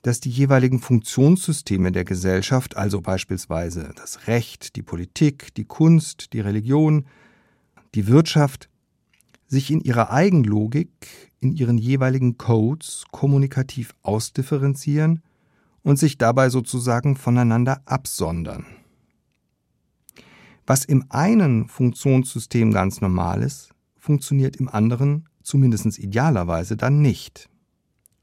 dass 0.00 0.18
die 0.18 0.30
jeweiligen 0.30 0.80
Funktionssysteme 0.80 1.92
der 1.92 2.04
Gesellschaft, 2.04 2.76
also 2.76 3.00
beispielsweise 3.00 3.92
das 3.94 4.26
Recht, 4.26 4.74
die 4.76 4.82
Politik, 4.82 5.54
die 5.54 5.64
Kunst, 5.64 6.32
die 6.32 6.40
Religion, 6.40 7.06
die 7.94 8.08
Wirtschaft, 8.08 8.68
sich 9.52 9.70
in 9.70 9.82
ihrer 9.82 10.10
Eigenlogik, 10.10 10.88
in 11.40 11.52
ihren 11.52 11.76
jeweiligen 11.76 12.38
Codes 12.38 13.04
kommunikativ 13.10 13.94
ausdifferenzieren 14.02 15.22
und 15.82 15.98
sich 15.98 16.16
dabei 16.16 16.48
sozusagen 16.48 17.16
voneinander 17.16 17.82
absondern. 17.84 18.64
Was 20.66 20.86
im 20.86 21.04
einen 21.10 21.68
Funktionssystem 21.68 22.72
ganz 22.72 23.02
normal 23.02 23.42
ist, 23.42 23.74
funktioniert 23.98 24.56
im 24.56 24.70
anderen, 24.70 25.28
zumindest 25.42 25.98
idealerweise, 25.98 26.78
dann 26.78 27.02
nicht. 27.02 27.50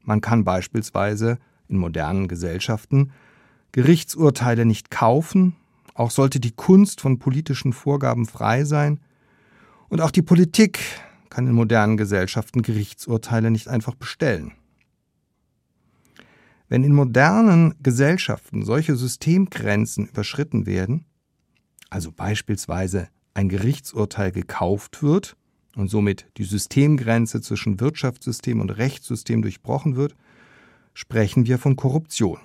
Man 0.02 0.20
kann 0.20 0.42
beispielsweise 0.42 1.38
in 1.68 1.76
modernen 1.76 2.26
Gesellschaften 2.26 3.12
Gerichtsurteile 3.70 4.64
nicht 4.64 4.90
kaufen, 4.90 5.54
auch 5.94 6.10
sollte 6.10 6.40
die 6.40 6.50
Kunst 6.50 7.00
von 7.00 7.20
politischen 7.20 7.72
Vorgaben 7.72 8.26
frei 8.26 8.64
sein, 8.64 8.98
und 9.90 10.00
auch 10.00 10.10
die 10.10 10.22
Politik 10.22 10.80
kann 11.30 11.46
in 11.46 11.54
modernen 11.54 11.96
Gesellschaften 11.96 12.62
Gerichtsurteile 12.62 13.50
nicht 13.50 13.68
einfach 13.68 13.94
bestellen. 13.94 14.52
Wenn 16.68 16.84
in 16.84 16.94
modernen 16.94 17.74
Gesellschaften 17.82 18.64
solche 18.64 18.94
Systemgrenzen 18.94 20.06
überschritten 20.06 20.66
werden, 20.66 21.06
also 21.88 22.12
beispielsweise 22.12 23.08
ein 23.34 23.48
Gerichtsurteil 23.48 24.32
gekauft 24.32 25.02
wird 25.02 25.36
und 25.76 25.88
somit 25.88 26.26
die 26.36 26.44
Systemgrenze 26.44 27.40
zwischen 27.40 27.80
Wirtschaftssystem 27.80 28.60
und 28.60 28.70
Rechtssystem 28.70 29.42
durchbrochen 29.42 29.96
wird, 29.96 30.14
sprechen 30.94 31.46
wir 31.46 31.58
von 31.58 31.76
Korruption. 31.76 32.38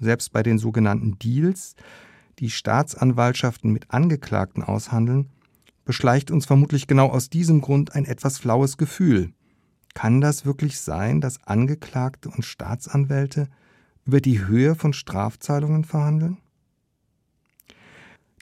Selbst 0.00 0.32
bei 0.32 0.42
den 0.42 0.58
sogenannten 0.58 1.18
Deals, 1.18 1.74
die 2.38 2.50
Staatsanwaltschaften 2.50 3.70
mit 3.70 3.90
Angeklagten 3.90 4.62
aushandeln, 4.62 5.30
beschleicht 5.84 6.30
uns 6.30 6.46
vermutlich 6.46 6.86
genau 6.86 7.08
aus 7.08 7.30
diesem 7.30 7.60
Grund 7.60 7.94
ein 7.94 8.04
etwas 8.04 8.38
flaues 8.38 8.76
Gefühl. 8.76 9.32
Kann 9.94 10.20
das 10.20 10.44
wirklich 10.44 10.78
sein, 10.78 11.20
dass 11.20 11.42
Angeklagte 11.44 12.28
und 12.28 12.44
Staatsanwälte 12.44 13.48
über 14.04 14.20
die 14.20 14.46
Höhe 14.46 14.74
von 14.74 14.92
Strafzahlungen 14.92 15.84
verhandeln? 15.84 16.38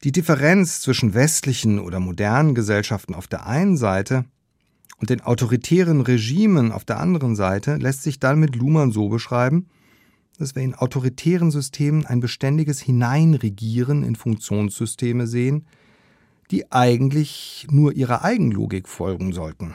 Die 0.05 0.13
Differenz 0.13 0.81
zwischen 0.81 1.15
westlichen 1.15 1.81
oder 1.81 1.99
modernen 1.99 2.55
Gesellschaften 2.55 3.15
auf 3.15 3.27
der 3.27 3.47
einen 3.47 3.77
Seite 3.77 4.25
und 4.99 5.11
den 5.11 5.23
autoritären 5.23 6.01
Regimen 6.01 6.71
auf 6.71 6.85
der 6.85 7.01
anderen 7.01 7.35
Seite 7.35 7.77
lässt 7.77 8.03
sich 8.03 8.21
dann 8.21 8.39
mit 8.39 8.55
Luhmann 8.55 8.93
so 8.93 9.09
beschreiben, 9.09 9.67
dass 10.39 10.55
wir 10.55 10.63
in 10.63 10.75
autoritären 10.75 11.51
Systemen 11.51 12.07
ein 12.07 12.21
beständiges 12.21 12.81
Hineinregieren 12.81 14.05
in 14.05 14.15
Funktionssysteme 14.15 15.27
sehen, 15.27 15.67
die 16.51 16.73
eigentlich 16.73 17.67
nur 17.71 17.93
ihrer 17.93 18.25
Eigenlogik 18.25 18.89
folgen 18.89 19.33
sollten. 19.33 19.75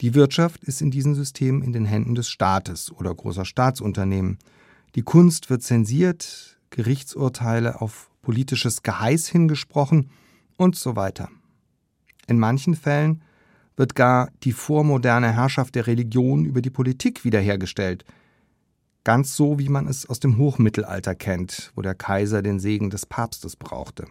Die 0.00 0.14
Wirtschaft 0.14 0.64
ist 0.64 0.80
in 0.80 0.90
diesem 0.90 1.14
System 1.14 1.62
in 1.62 1.72
den 1.72 1.84
Händen 1.84 2.14
des 2.14 2.28
Staates 2.28 2.90
oder 2.90 3.14
großer 3.14 3.44
Staatsunternehmen. 3.44 4.38
Die 4.94 5.02
Kunst 5.02 5.50
wird 5.50 5.62
zensiert, 5.62 6.58
Gerichtsurteile 6.70 7.82
auf 7.82 8.10
politisches 8.22 8.82
Geheiß 8.82 9.28
hingesprochen 9.28 10.10
und 10.56 10.76
so 10.76 10.96
weiter. 10.96 11.28
In 12.26 12.38
manchen 12.38 12.74
Fällen 12.74 13.22
wird 13.76 13.94
gar 13.94 14.30
die 14.42 14.52
vormoderne 14.52 15.32
Herrschaft 15.32 15.74
der 15.74 15.86
Religion 15.86 16.44
über 16.44 16.62
die 16.62 16.70
Politik 16.70 17.24
wiederhergestellt, 17.24 18.04
ganz 19.04 19.36
so 19.36 19.58
wie 19.58 19.68
man 19.68 19.86
es 19.86 20.08
aus 20.08 20.20
dem 20.20 20.38
Hochmittelalter 20.38 21.14
kennt, 21.14 21.72
wo 21.74 21.82
der 21.82 21.94
Kaiser 21.94 22.42
den 22.42 22.60
Segen 22.60 22.90
des 22.90 23.06
Papstes 23.06 23.56
brauchte. 23.56 24.06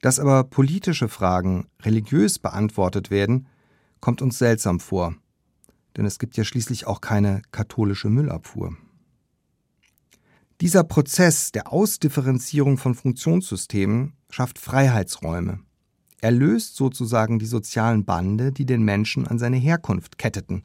Dass 0.00 0.20
aber 0.20 0.44
politische 0.44 1.08
Fragen 1.08 1.66
religiös 1.82 2.38
beantwortet 2.38 3.10
werden, 3.10 3.46
kommt 4.00 4.22
uns 4.22 4.38
seltsam 4.38 4.80
vor, 4.80 5.14
denn 5.96 6.04
es 6.04 6.18
gibt 6.18 6.36
ja 6.36 6.44
schließlich 6.44 6.86
auch 6.86 7.00
keine 7.00 7.42
katholische 7.50 8.08
Müllabfuhr. 8.08 8.76
Dieser 10.60 10.84
Prozess 10.84 11.52
der 11.52 11.72
Ausdifferenzierung 11.72 12.78
von 12.78 12.94
Funktionssystemen 12.94 14.14
schafft 14.30 14.58
Freiheitsräume. 14.58 15.60
Er 16.20 16.30
löst 16.30 16.76
sozusagen 16.76 17.38
die 17.38 17.46
sozialen 17.46 18.04
Bande, 18.04 18.52
die 18.52 18.64
den 18.64 18.82
Menschen 18.82 19.26
an 19.26 19.38
seine 19.38 19.58
Herkunft 19.58 20.16
ketteten. 20.16 20.64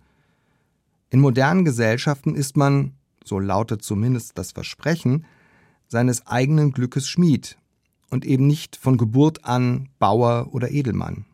In 1.09 1.19
modernen 1.19 1.65
Gesellschaften 1.65 2.35
ist 2.35 2.55
man, 2.55 2.93
so 3.25 3.37
lautet 3.37 3.83
zumindest 3.83 4.37
das 4.37 4.53
Versprechen, 4.53 5.25
seines 5.87 6.25
eigenen 6.25 6.71
Glückes 6.71 7.09
Schmied 7.09 7.57
und 8.11 8.25
eben 8.25 8.45
nicht 8.45 8.75
von 8.75 8.97
Geburt 8.97 9.45
an 9.45 9.89
Bauer 9.97 10.49
oder 10.51 10.69
Edelmann. 10.69 11.25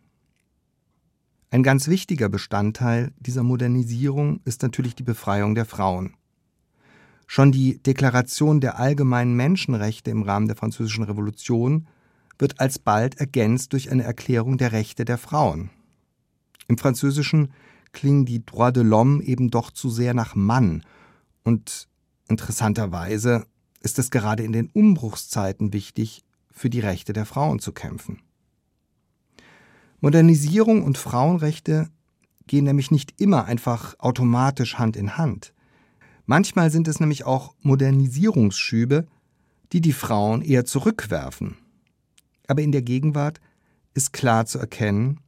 Ein 1.49 1.63
ganz 1.63 1.87
wichtiger 1.87 2.29
Bestandteil 2.29 3.11
dieser 3.19 3.43
Modernisierung 3.43 4.41
ist 4.45 4.61
natürlich 4.61 4.95
die 4.95 5.03
Befreiung 5.03 5.55
der 5.55 5.65
Frauen. 5.65 6.13
Schon 7.25 7.51
die 7.51 7.79
Deklaration 7.79 8.61
der 8.61 8.79
allgemeinen 8.79 9.35
Menschenrechte 9.35 10.11
im 10.11 10.21
Rahmen 10.21 10.47
der 10.47 10.55
Französischen 10.55 11.03
Revolution 11.03 11.87
wird 12.39 12.59
alsbald 12.59 13.15
ergänzt 13.19 13.73
durch 13.73 13.91
eine 13.91 14.03
Erklärung 14.03 14.57
der 14.57 14.71
Rechte 14.71 15.03
der 15.03 15.17
Frauen. 15.17 15.69
Im 16.67 16.77
Französischen 16.77 17.51
klingen 17.91 18.25
die 18.25 18.45
Droits 18.45 18.73
de 18.73 18.83
l'homme 18.83 19.21
eben 19.21 19.49
doch 19.49 19.71
zu 19.71 19.89
sehr 19.89 20.13
nach 20.13 20.35
Mann 20.35 20.83
und 21.43 21.87
interessanterweise 22.27 23.45
ist 23.79 23.99
es 23.99 24.11
gerade 24.11 24.43
in 24.43 24.51
den 24.51 24.69
Umbruchszeiten 24.73 25.71
wichtig, 25.71 26.23
für 26.57 26.69
die 26.69 26.79
Rechte 26.79 27.13
der 27.13 27.25
Frauen 27.25 27.59
zu 27.59 27.71
kämpfen. 27.71 28.19
Modernisierung 29.99 30.83
und 30.83 30.97
Frauenrechte 30.97 31.89
gehen 32.47 32.65
nämlich 32.65 32.91
nicht 32.91 33.19
immer 33.21 33.45
einfach 33.45 33.95
automatisch 33.99 34.77
Hand 34.77 34.95
in 34.95 35.17
Hand. 35.17 35.53
Manchmal 36.25 36.71
sind 36.71 36.87
es 36.87 36.99
nämlich 36.99 37.25
auch 37.25 37.53
Modernisierungsschübe, 37.61 39.07
die 39.71 39.81
die 39.81 39.93
Frauen 39.93 40.41
eher 40.41 40.65
zurückwerfen. 40.65 41.57
Aber 42.47 42.61
in 42.61 42.71
der 42.71 42.81
Gegenwart 42.81 43.39
ist 43.93 44.13
klar 44.13 44.45
zu 44.45 44.59
erkennen, 44.59 45.19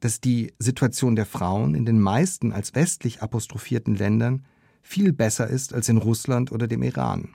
dass 0.00 0.20
die 0.20 0.52
Situation 0.58 1.16
der 1.16 1.26
Frauen 1.26 1.74
in 1.74 1.86
den 1.86 2.00
meisten 2.00 2.52
als 2.52 2.74
westlich 2.74 3.22
apostrophierten 3.22 3.94
Ländern 3.94 4.44
viel 4.82 5.12
besser 5.12 5.48
ist 5.48 5.72
als 5.72 5.88
in 5.88 5.96
Russland 5.96 6.52
oder 6.52 6.66
dem 6.66 6.82
Iran. 6.82 7.34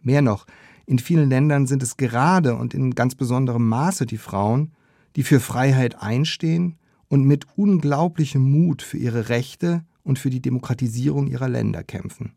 Mehr 0.00 0.22
noch, 0.22 0.46
in 0.92 0.98
vielen 0.98 1.30
Ländern 1.30 1.66
sind 1.66 1.82
es 1.82 1.96
gerade 1.96 2.54
und 2.54 2.74
in 2.74 2.94
ganz 2.94 3.14
besonderem 3.14 3.66
Maße 3.66 4.04
die 4.04 4.18
Frauen, 4.18 4.72
die 5.16 5.22
für 5.22 5.40
Freiheit 5.40 6.02
einstehen 6.02 6.76
und 7.08 7.24
mit 7.24 7.46
unglaublichem 7.56 8.42
Mut 8.42 8.82
für 8.82 8.98
ihre 8.98 9.30
Rechte 9.30 9.86
und 10.02 10.18
für 10.18 10.28
die 10.28 10.42
Demokratisierung 10.42 11.28
ihrer 11.28 11.48
Länder 11.48 11.82
kämpfen. 11.82 12.34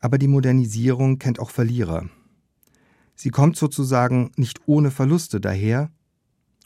Aber 0.00 0.16
die 0.16 0.28
Modernisierung 0.28 1.18
kennt 1.18 1.38
auch 1.40 1.50
Verlierer. 1.50 2.08
Sie 3.14 3.28
kommt 3.28 3.58
sozusagen 3.58 4.30
nicht 4.36 4.62
ohne 4.64 4.90
Verluste 4.90 5.38
daher. 5.38 5.90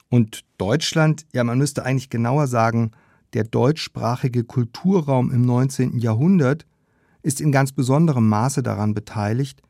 Und 0.09 0.43
Deutschland, 0.57 1.27
ja 1.33 1.43
man 1.43 1.59
müsste 1.59 1.85
eigentlich 1.85 2.11
genauer 2.11 2.47
sagen, 2.47 2.93
der 3.33 3.43
deutschsprachige 3.43 4.45
Kulturraum 4.45 5.33
im 5.33 5.43
19. 5.43 5.99
Jahrhundert 5.99 6.65
ist 7.25 7.41
in 7.41 7.51
ganz 7.51 7.73
besonderem 7.73 8.29
Maße 8.29 8.63
daran 8.63 8.95
beteiligt, 8.95 9.63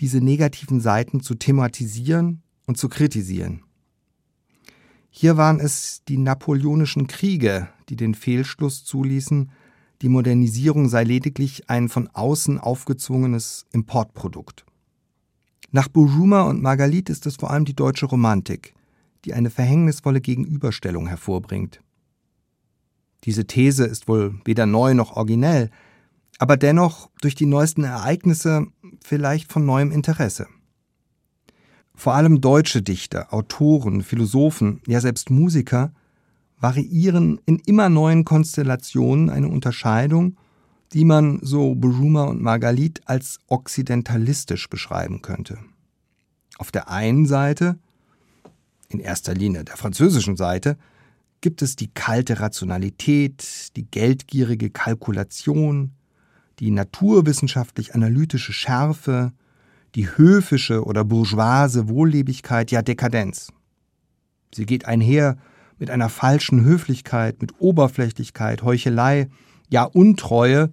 diese 0.00 0.20
negativen 0.20 0.80
Seiten 0.80 1.20
zu 1.20 1.34
thematisieren 1.34 2.42
und 2.66 2.78
zu 2.78 2.88
kritisieren. 2.88 3.62
Hier 5.10 5.36
waren 5.36 5.60
es 5.60 6.02
die 6.08 6.16
napoleonischen 6.16 7.06
Kriege, 7.06 7.68
die 7.88 7.96
den 7.96 8.14
Fehlschluss 8.14 8.84
zuließen, 8.84 9.50
die 10.02 10.08
Modernisierung 10.08 10.88
sei 10.88 11.04
lediglich 11.04 11.68
ein 11.68 11.88
von 11.88 12.08
außen 12.08 12.58
aufgezwungenes 12.58 13.66
Importprodukt. 13.72 14.64
Nach 15.72 15.88
Bourjuma 15.88 16.42
und 16.42 16.62
Margalit 16.62 17.10
ist 17.10 17.26
es 17.26 17.36
vor 17.36 17.50
allem 17.50 17.64
die 17.64 17.76
deutsche 17.76 18.06
Romantik, 18.06 18.74
die 19.24 19.34
eine 19.34 19.50
verhängnisvolle 19.50 20.20
Gegenüberstellung 20.20 21.06
hervorbringt. 21.06 21.82
Diese 23.24 23.46
These 23.46 23.84
ist 23.84 24.08
wohl 24.08 24.40
weder 24.44 24.64
neu 24.64 24.94
noch 24.94 25.16
originell, 25.16 25.70
aber 26.38 26.56
dennoch 26.56 27.10
durch 27.20 27.34
die 27.34 27.46
neuesten 27.46 27.84
Ereignisse 27.84 28.66
vielleicht 29.02 29.50
von 29.50 29.64
neuem 29.64 29.90
Interesse. 29.90 30.46
Vor 31.94 32.14
allem 32.14 32.40
deutsche 32.40 32.82
Dichter, 32.82 33.32
Autoren, 33.34 34.02
Philosophen, 34.02 34.80
ja 34.86 35.00
selbst 35.00 35.30
Musiker 35.30 35.92
variieren 36.58 37.40
in 37.46 37.58
immer 37.58 37.88
neuen 37.88 38.24
Konstellationen 38.24 39.30
eine 39.30 39.48
Unterscheidung, 39.48 40.36
die 40.92 41.04
man, 41.04 41.38
so 41.42 41.74
Buruma 41.74 42.24
und 42.24 42.42
Margalit, 42.42 43.00
als 43.06 43.38
okzidentalistisch 43.46 44.68
beschreiben 44.68 45.22
könnte. 45.22 45.58
Auf 46.58 46.70
der 46.70 46.90
einen 46.90 47.26
Seite, 47.26 47.78
in 48.88 48.98
erster 48.98 49.34
Linie 49.34 49.64
der 49.64 49.76
französischen 49.76 50.36
Seite, 50.36 50.76
gibt 51.40 51.62
es 51.62 51.76
die 51.76 51.88
kalte 51.88 52.40
Rationalität, 52.40 53.76
die 53.76 53.90
geldgierige 53.90 54.70
Kalkulation, 54.70 55.92
die 56.60 56.70
naturwissenschaftlich 56.70 57.94
analytische 57.94 58.52
Schärfe, 58.52 59.32
die 59.94 60.08
höfische 60.16 60.84
oder 60.84 61.04
bourgeoise 61.04 61.88
Wohllebigkeit, 61.88 62.70
ja 62.70 62.82
Dekadenz. 62.82 63.48
Sie 64.54 64.66
geht 64.66 64.84
einher 64.84 65.38
mit 65.78 65.90
einer 65.90 66.10
falschen 66.10 66.62
Höflichkeit, 66.62 67.40
mit 67.40 67.54
Oberflächlichkeit, 67.58 68.62
Heuchelei, 68.62 69.28
ja 69.70 69.84
Untreue, 69.84 70.70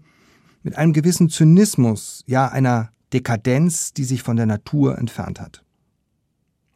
mit 0.62 0.76
einem 0.76 0.92
gewissen 0.92 1.30
Zynismus, 1.30 2.24
ja 2.28 2.50
einer 2.50 2.92
Dekadenz, 3.14 3.94
die 3.94 4.04
sich 4.04 4.22
von 4.22 4.36
der 4.36 4.46
Natur 4.46 4.98
entfernt 4.98 5.40
hat. 5.40 5.64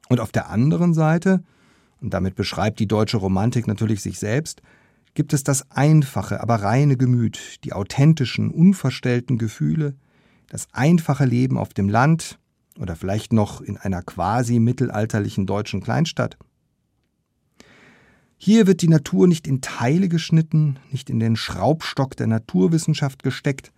Und 0.07 0.21
auf 0.21 0.31
der 0.31 0.49
anderen 0.49 0.93
Seite, 0.93 1.43
und 1.99 2.13
damit 2.13 2.35
beschreibt 2.35 2.79
die 2.79 2.87
deutsche 2.87 3.17
Romantik 3.17 3.67
natürlich 3.67 4.01
sich 4.01 4.17
selbst, 4.17 4.61
gibt 5.13 5.33
es 5.33 5.43
das 5.43 5.69
einfache, 5.71 6.41
aber 6.41 6.55
reine 6.55 6.97
Gemüt, 6.97 7.63
die 7.63 7.73
authentischen, 7.73 8.51
unverstellten 8.51 9.37
Gefühle, 9.37 9.95
das 10.47 10.67
einfache 10.71 11.25
Leben 11.25 11.57
auf 11.57 11.73
dem 11.73 11.89
Land 11.89 12.39
oder 12.79 12.95
vielleicht 12.95 13.33
noch 13.33 13.61
in 13.61 13.77
einer 13.77 14.01
quasi 14.01 14.59
mittelalterlichen 14.59 15.45
deutschen 15.45 15.81
Kleinstadt. 15.81 16.37
Hier 18.37 18.65
wird 18.65 18.81
die 18.81 18.87
Natur 18.87 19.27
nicht 19.27 19.45
in 19.45 19.61
Teile 19.61 20.09
geschnitten, 20.09 20.79
nicht 20.89 21.09
in 21.09 21.19
den 21.19 21.35
Schraubstock 21.35 22.17
der 22.17 22.27
Naturwissenschaft 22.27 23.21
gesteckt 23.21 23.71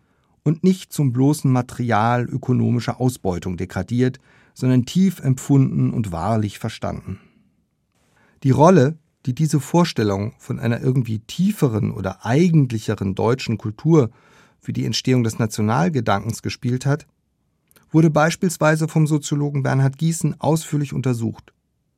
und 0.43 0.63
nicht 0.63 0.93
zum 0.93 1.11
bloßen 1.11 1.51
Material 1.51 2.23
ökonomischer 2.23 3.01
Ausbeutung 3.01 3.57
degradiert, 3.57 4.19
sondern 4.53 4.85
tief 4.85 5.19
empfunden 5.19 5.91
und 5.91 6.11
wahrlich 6.11 6.59
verstanden. 6.59 7.19
Die 8.43 8.51
Rolle, 8.51 8.97
die 9.25 9.33
diese 9.33 9.59
Vorstellung 9.59 10.33
von 10.37 10.59
einer 10.59 10.81
irgendwie 10.81 11.19
tieferen 11.19 11.91
oder 11.91 12.25
eigentlicheren 12.25 13.15
deutschen 13.15 13.57
Kultur 13.57 14.09
für 14.59 14.73
die 14.73 14.85
Entstehung 14.85 15.23
des 15.23 15.39
Nationalgedankens 15.39 16.41
gespielt 16.41 16.85
hat, 16.85 17.07
wurde 17.91 18.09
beispielsweise 18.09 18.87
vom 18.87 19.07
Soziologen 19.07 19.63
Bernhard 19.63 19.97
Gießen 19.97 20.39
ausführlich 20.41 20.93
untersucht. 20.93 21.53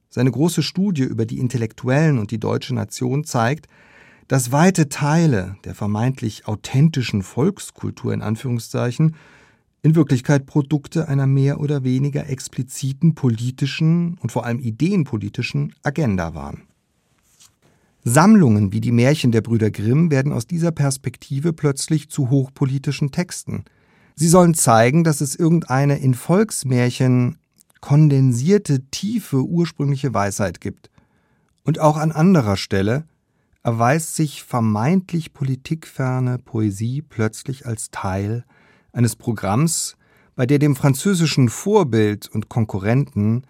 Seine 0.09 0.31
große 0.31 0.63
Studie 0.63 1.03
über 1.03 1.25
die 1.25 1.39
Intellektuellen 1.39 2.19
und 2.19 2.31
die 2.31 2.39
deutsche 2.39 2.75
Nation 2.75 3.23
zeigt, 3.23 3.67
dass 4.27 4.51
weite 4.51 4.89
Teile 4.89 5.57
der 5.65 5.75
vermeintlich 5.75 6.47
authentischen 6.47 7.21
Volkskultur 7.21 8.13
in 8.13 8.21
Anführungszeichen 8.21 9.15
in 9.83 9.95
Wirklichkeit 9.95 10.47
Produkte 10.47 11.07
einer 11.07 11.27
mehr 11.27 11.59
oder 11.59 11.83
weniger 11.83 12.27
expliziten 12.27 13.13
politischen 13.13 14.17
und 14.19 14.31
vor 14.31 14.45
allem 14.45 14.59
ideenpolitischen 14.59 15.75
Agenda 15.83 16.33
waren. 16.33 16.63
Sammlungen 18.07 18.71
wie 18.71 18.81
die 18.81 18.91
Märchen 18.91 19.31
der 19.31 19.41
Brüder 19.41 19.71
Grimm 19.71 20.11
werden 20.11 20.31
aus 20.31 20.45
dieser 20.45 20.71
Perspektive 20.71 21.53
plötzlich 21.53 22.07
zu 22.07 22.29
hochpolitischen 22.29 23.11
Texten. 23.11 23.65
Sie 24.13 24.27
sollen 24.27 24.53
zeigen, 24.53 25.03
dass 25.03 25.21
es 25.21 25.35
irgendeine 25.35 25.97
in 25.97 26.13
Volksmärchen 26.13 27.39
kondensierte, 27.81 28.85
tiefe, 28.91 29.43
ursprüngliche 29.43 30.13
Weisheit 30.13 30.61
gibt. 30.61 30.91
Und 31.63 31.79
auch 31.79 31.97
an 31.97 32.11
anderer 32.11 32.57
Stelle 32.57 33.05
erweist 33.63 34.15
sich 34.15 34.43
vermeintlich 34.43 35.33
politikferne 35.33 36.37
Poesie 36.37 37.01
plötzlich 37.01 37.65
als 37.65 37.89
Teil 37.89 38.45
eines 38.93 39.15
Programms, 39.15 39.97
bei 40.35 40.45
der 40.45 40.59
dem 40.59 40.75
französischen 40.75 41.49
Vorbild 41.49 42.29
und 42.29 42.49
Konkurrenten 42.49 43.47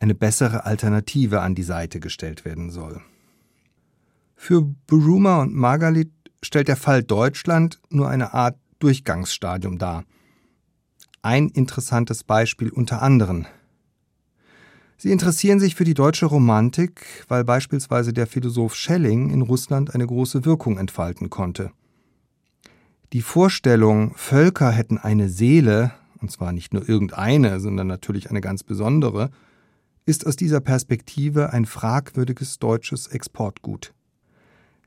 eine 0.00 0.14
bessere 0.14 0.64
Alternative 0.64 1.42
an 1.42 1.54
die 1.54 1.62
Seite 1.62 2.00
gestellt 2.00 2.46
werden 2.46 2.70
soll. 2.70 3.02
Für 4.40 4.62
Buruma 4.62 5.42
und 5.42 5.54
Margalit 5.54 6.10
stellt 6.42 6.68
der 6.68 6.76
Fall 6.76 7.02
Deutschland 7.02 7.80
nur 7.90 8.08
eine 8.08 8.32
Art 8.32 8.56
Durchgangsstadium 8.78 9.78
dar. 9.78 10.04
Ein 11.20 11.48
interessantes 11.48 12.22
Beispiel 12.22 12.70
unter 12.70 13.02
anderen. 13.02 13.46
Sie 14.96 15.10
interessieren 15.10 15.58
sich 15.58 15.74
für 15.74 15.84
die 15.84 15.92
deutsche 15.92 16.26
Romantik, 16.26 17.24
weil 17.26 17.44
beispielsweise 17.44 18.12
der 18.12 18.26
Philosoph 18.26 18.74
Schelling 18.74 19.28
in 19.28 19.42
Russland 19.42 19.94
eine 19.94 20.06
große 20.06 20.44
Wirkung 20.44 20.78
entfalten 20.78 21.28
konnte. 21.30 21.72
Die 23.12 23.22
Vorstellung, 23.22 24.14
Völker 24.14 24.70
hätten 24.70 24.98
eine 24.98 25.28
Seele, 25.28 25.90
und 26.20 26.30
zwar 26.30 26.52
nicht 26.52 26.72
nur 26.72 26.88
irgendeine, 26.88 27.58
sondern 27.58 27.88
natürlich 27.88 28.30
eine 28.30 28.40
ganz 28.40 28.62
besondere, 28.62 29.30
ist 30.06 30.26
aus 30.26 30.36
dieser 30.36 30.60
Perspektive 30.60 31.52
ein 31.52 31.66
fragwürdiges 31.66 32.60
deutsches 32.60 33.08
Exportgut. 33.08 33.92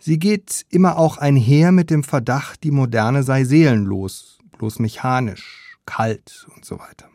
Sie 0.03 0.17
geht 0.17 0.65
immer 0.69 0.97
auch 0.97 1.17
einher 1.17 1.71
mit 1.71 1.91
dem 1.91 2.03
Verdacht, 2.03 2.63
die 2.63 2.71
Moderne 2.71 3.21
sei 3.21 3.43
seelenlos, 3.43 4.39
bloß 4.57 4.79
mechanisch, 4.79 5.77
kalt 5.85 6.47
und 6.55 6.65
so 6.65 6.79
weiter. 6.79 7.07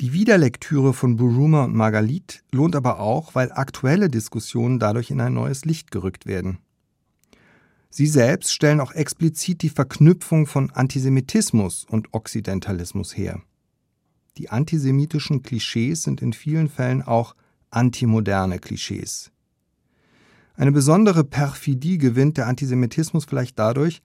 Die 0.00 0.12
Wiederlektüre 0.12 0.92
von 0.92 1.14
Buruma 1.14 1.62
und 1.62 1.76
Margalit 1.76 2.42
lohnt 2.50 2.74
aber 2.74 2.98
auch, 2.98 3.36
weil 3.36 3.52
aktuelle 3.52 4.08
Diskussionen 4.08 4.80
dadurch 4.80 5.12
in 5.12 5.20
ein 5.20 5.34
neues 5.34 5.64
Licht 5.64 5.92
gerückt 5.92 6.26
werden. 6.26 6.58
Sie 7.88 8.08
selbst 8.08 8.52
stellen 8.52 8.80
auch 8.80 8.90
explizit 8.90 9.62
die 9.62 9.70
Verknüpfung 9.70 10.46
von 10.46 10.72
Antisemitismus 10.72 11.86
und 11.88 12.14
Okzidentalismus 12.14 13.16
her. 13.16 13.40
Die 14.38 14.50
antisemitischen 14.50 15.42
Klischees 15.42 16.02
sind 16.02 16.20
in 16.20 16.32
vielen 16.32 16.68
Fällen 16.68 17.02
auch 17.02 17.36
antimoderne 17.70 18.58
Klischees. 18.58 19.30
Eine 20.58 20.72
besondere 20.72 21.22
Perfidie 21.22 21.98
gewinnt 21.98 22.36
der 22.36 22.48
Antisemitismus 22.48 23.24
vielleicht 23.26 23.60
dadurch, 23.60 24.02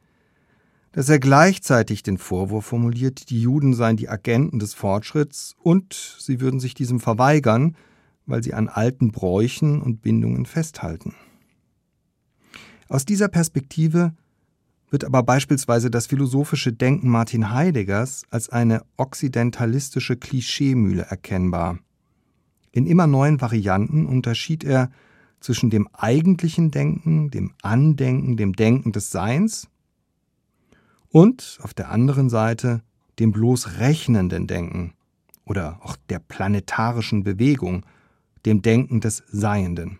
dass 0.91 1.09
er 1.09 1.17
gleichzeitig 1.17 2.03
den 2.03 2.19
Vorwurf 2.19 2.67
formuliert, 2.67 3.31
die 3.31 3.41
Juden 3.41 3.73
seien 3.73 3.97
die 3.97 4.07
Agenten 4.07 4.59
des 4.59 4.75
Fortschritts 4.75 5.55
und 5.63 6.15
sie 6.19 6.41
würden 6.41 6.59
sich 6.59 6.75
diesem 6.75 6.99
verweigern, 6.99 7.75
weil 8.27 8.43
sie 8.43 8.53
an 8.53 8.69
alten 8.69 9.11
Bräuchen 9.11 9.81
und 9.81 10.03
Bindungen 10.03 10.45
festhalten. 10.45 11.15
Aus 12.87 13.03
dieser 13.03 13.29
Perspektive 13.29 14.13
wird 14.91 15.05
aber 15.05 15.23
beispielsweise 15.23 15.89
das 15.89 16.05
philosophische 16.05 16.71
Denken 16.71 17.09
Martin 17.09 17.49
Heideggers 17.49 18.25
als 18.29 18.49
eine 18.49 18.83
okzidentalistische 18.97 20.17
Klischeemühle 20.17 21.01
erkennbar. 21.01 21.79
In 22.71 22.85
immer 22.85 23.07
neuen 23.07 23.41
Varianten 23.41 24.05
unterschied 24.05 24.63
er 24.63 24.91
zwischen 25.43 25.69
dem 25.69 25.87
eigentlichen 25.91 26.71
Denken, 26.71 27.29
dem 27.29 27.53
Andenken, 27.61 28.37
dem 28.37 28.53
Denken 28.53 28.93
des 28.93 29.11
Seins 29.11 29.67
und 31.09 31.59
auf 31.61 31.73
der 31.73 31.91
anderen 31.91 32.29
Seite 32.29 32.81
dem 33.19 33.31
bloß 33.31 33.79
rechnenden 33.79 34.47
Denken 34.47 34.93
oder 35.45 35.79
auch 35.83 35.97
der 36.09 36.19
planetarischen 36.19 37.23
Bewegung, 37.23 37.85
dem 38.45 38.61
Denken 38.61 39.01
des 39.01 39.23
Seienden. 39.27 39.99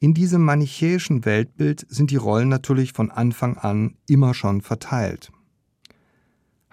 In 0.00 0.14
diesem 0.14 0.44
manichäischen 0.44 1.24
Weltbild 1.24 1.86
sind 1.88 2.10
die 2.10 2.16
Rollen 2.16 2.48
natürlich 2.48 2.92
von 2.92 3.12
Anfang 3.12 3.56
an 3.56 3.94
immer 4.08 4.34
schon 4.34 4.60
verteilt. 4.60 5.30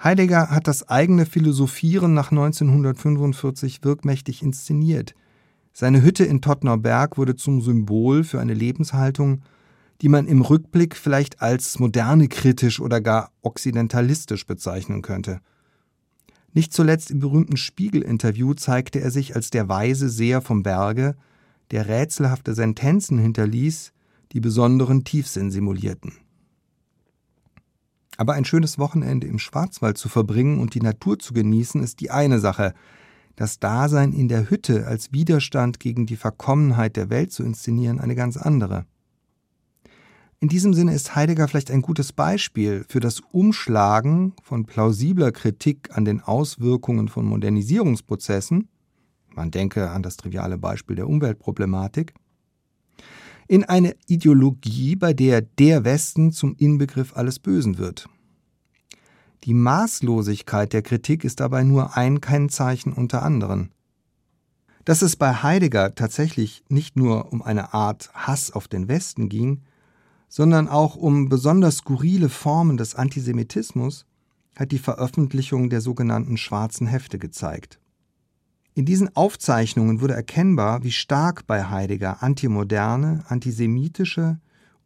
Heidegger 0.03 0.49
hat 0.49 0.67
das 0.67 0.89
eigene 0.89 1.27
Philosophieren 1.27 2.15
nach 2.15 2.31
1945 2.31 3.83
wirkmächtig 3.83 4.41
inszeniert. 4.41 5.13
Seine 5.79 6.01
Hütte 6.01 6.25
in 6.25 6.41
Tottner 6.41 6.77
Berg 6.77 7.17
wurde 7.17 7.37
zum 7.37 7.61
Symbol 7.61 8.25
für 8.25 8.41
eine 8.41 8.53
Lebenshaltung, 8.53 9.43
die 10.01 10.09
man 10.09 10.27
im 10.27 10.41
Rückblick 10.41 10.93
vielleicht 10.93 11.41
als 11.41 11.79
moderne 11.79 12.27
kritisch 12.27 12.81
oder 12.81 12.99
gar 12.99 13.31
okzidentalistisch 13.43 14.45
bezeichnen 14.45 15.01
könnte. 15.01 15.39
Nicht 16.51 16.73
zuletzt 16.73 17.11
im 17.11 17.21
berühmten 17.21 17.55
Spiegel-Interview 17.55 18.55
zeigte 18.55 18.99
er 18.99 19.09
sich 19.09 19.37
als 19.37 19.51
der 19.51 19.69
weise 19.69 20.09
Seher 20.09 20.41
vom 20.41 20.63
Berge, 20.63 21.15
der 21.71 21.87
rätselhafte 21.87 22.55
Sentenzen 22.55 23.17
hinterließ, 23.17 23.93
die 24.33 24.41
besonderen 24.41 25.05
Tiefsinn 25.05 25.49
simulierten. 25.49 26.11
Aber 28.17 28.33
ein 28.33 28.43
schönes 28.43 28.79
Wochenende 28.79 29.27
im 29.27 29.39
Schwarzwald 29.39 29.97
zu 29.97 30.09
verbringen 30.09 30.59
und 30.59 30.73
die 30.73 30.81
Natur 30.81 31.19
zu 31.19 31.33
genießen, 31.33 31.81
ist 31.81 32.01
die 32.01 32.11
eine 32.11 32.39
Sache. 32.39 32.73
Das 33.39 33.57
Dasein 33.57 34.11
in 34.11 34.27
der 34.27 34.49
Hütte 34.49 34.85
als 34.85 35.13
Widerstand 35.13 35.79
gegen 35.79 36.05
die 36.05 36.17
Verkommenheit 36.17 36.97
der 36.97 37.09
Welt 37.09 37.31
zu 37.31 37.41
inszenieren, 37.41 38.01
eine 38.01 38.13
ganz 38.13 38.35
andere. 38.35 38.85
In 40.41 40.49
diesem 40.49 40.73
Sinne 40.73 40.93
ist 40.93 41.15
Heidegger 41.15 41.47
vielleicht 41.47 41.71
ein 41.71 41.81
gutes 41.81 42.11
Beispiel 42.11 42.83
für 42.89 42.99
das 42.99 43.21
Umschlagen 43.31 44.33
von 44.43 44.65
plausibler 44.65 45.31
Kritik 45.31 45.87
an 45.95 46.03
den 46.03 46.19
Auswirkungen 46.19 47.07
von 47.07 47.25
Modernisierungsprozessen, 47.25 48.67
man 49.33 49.51
denke 49.51 49.89
an 49.89 50.03
das 50.03 50.17
triviale 50.17 50.57
Beispiel 50.57 50.97
der 50.97 51.07
Umweltproblematik, 51.07 52.13
in 53.47 53.63
eine 53.63 53.95
Ideologie, 54.07 54.97
bei 54.97 55.13
der 55.13 55.43
der 55.43 55.85
Westen 55.85 56.33
zum 56.33 56.57
Inbegriff 56.57 57.15
alles 57.15 57.39
Bösen 57.39 57.77
wird. 57.77 58.09
Die 59.45 59.53
Maßlosigkeit 59.53 60.73
der 60.73 60.81
Kritik 60.81 61.23
ist 61.23 61.39
dabei 61.39 61.63
nur 61.63 61.95
ein 61.95 62.19
Kennzeichen 62.19 62.91
unter 62.91 63.23
anderen. 63.23 63.71
Dass 64.83 65.01
es 65.01 65.15
bei 65.15 65.33
Heidegger 65.33 65.95
tatsächlich 65.95 66.63
nicht 66.67 66.95
nur 66.95 67.31
um 67.31 67.41
eine 67.41 67.73
Art 67.73 68.11
Hass 68.13 68.51
auf 68.51 68.67
den 68.67 68.87
Westen 68.87 69.29
ging, 69.29 69.61
sondern 70.27 70.67
auch 70.67 70.95
um 70.95 71.29
besonders 71.29 71.77
skurrile 71.77 72.29
Formen 72.29 72.77
des 72.77 72.95
Antisemitismus 72.95 74.05
hat 74.55 74.71
die 74.71 74.79
Veröffentlichung 74.79 75.69
der 75.69 75.81
sogenannten 75.81 76.37
schwarzen 76.37 76.85
Hefte 76.85 77.17
gezeigt. 77.17 77.79
In 78.75 78.85
diesen 78.85 79.15
Aufzeichnungen 79.15 80.01
wurde 80.01 80.13
erkennbar, 80.13 80.83
wie 80.83 80.91
stark 80.91 81.47
bei 81.47 81.65
Heidegger 81.65 82.21
antimoderne, 82.21 83.23
antisemitische 83.27 84.39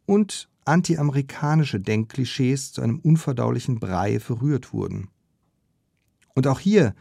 und 0.06 0.48
antiamerikanische 0.64 1.80
Denkklischees 1.80 2.72
zu 2.72 2.82
einem 2.82 2.98
unverdaulichen 2.98 3.78
Brei 3.78 4.20
verrührt 4.20 4.72
wurden. 4.72 5.08
Und 6.34 6.46
auch 6.46 6.60
hier 6.60 6.94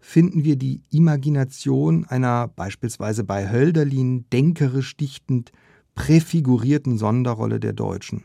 finden 0.00 0.44
wir 0.44 0.56
die 0.56 0.82
Imagination 0.90 2.04
einer 2.06 2.48
beispielsweise 2.48 3.24
bei 3.24 3.50
Hölderlin 3.50 4.24
denkerisch 4.30 4.96
dichtend 4.96 5.52
präfigurierten 5.94 6.98
Sonderrolle 6.98 7.60
der 7.60 7.74
Deutschen. 7.74 8.24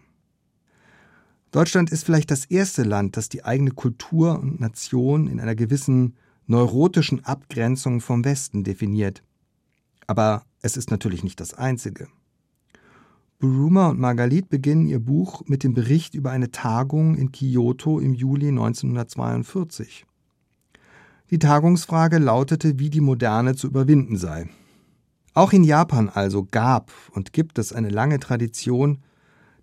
Deutschland 1.52 1.90
ist 1.92 2.04
vielleicht 2.04 2.32
das 2.32 2.46
erste 2.46 2.84
Land, 2.84 3.18
das 3.18 3.30
die 3.30 3.46
eigene 3.46 3.72
Kultur 3.72 4.40
und 4.40 4.60
Nation 4.60 5.28
in 5.28 5.40
einer 5.40 5.56
gewissen 5.56 6.16
neurotischen 6.48 7.24
Abgrenzung 7.24 8.02
vom 8.02 8.26
Westen 8.26 8.64
definiert. 8.64 9.24
Aber 10.08 10.44
es 10.62 10.78
ist 10.78 10.92
natürlich 10.92 11.24
nicht 11.24 11.40
das 11.40 11.54
einzige. 11.54 12.08
Buruma 13.46 13.90
und 13.90 14.00
Margalit 14.00 14.50
beginnen 14.50 14.88
ihr 14.88 15.00
Buch 15.00 15.44
mit 15.46 15.64
dem 15.64 15.76
Bericht 15.76 16.16
über 16.16 16.32
eine 16.32 16.50
Tagung 16.50 17.16
in 17.16 17.32
Kyoto 17.32 18.00
im 18.00 18.16
Juli 18.16 18.48
1942. 18.48 20.04
Die 21.30 21.38
Tagungsfrage 21.38 22.18
lautete, 22.18 22.80
wie 22.80 22.90
die 22.90 23.02
Moderne 23.02 23.56
zu 23.56 23.68
überwinden 23.68 24.18
sei. 24.18 24.50
Auch 25.36 25.54
in 25.54 25.64
Japan 25.64 26.10
also 26.10 26.48
gab 26.50 26.92
und 27.12 27.34
gibt 27.34 27.60
es 27.60 27.72
eine 27.72 27.90
lange 27.90 28.20
Tradition, 28.20 29.04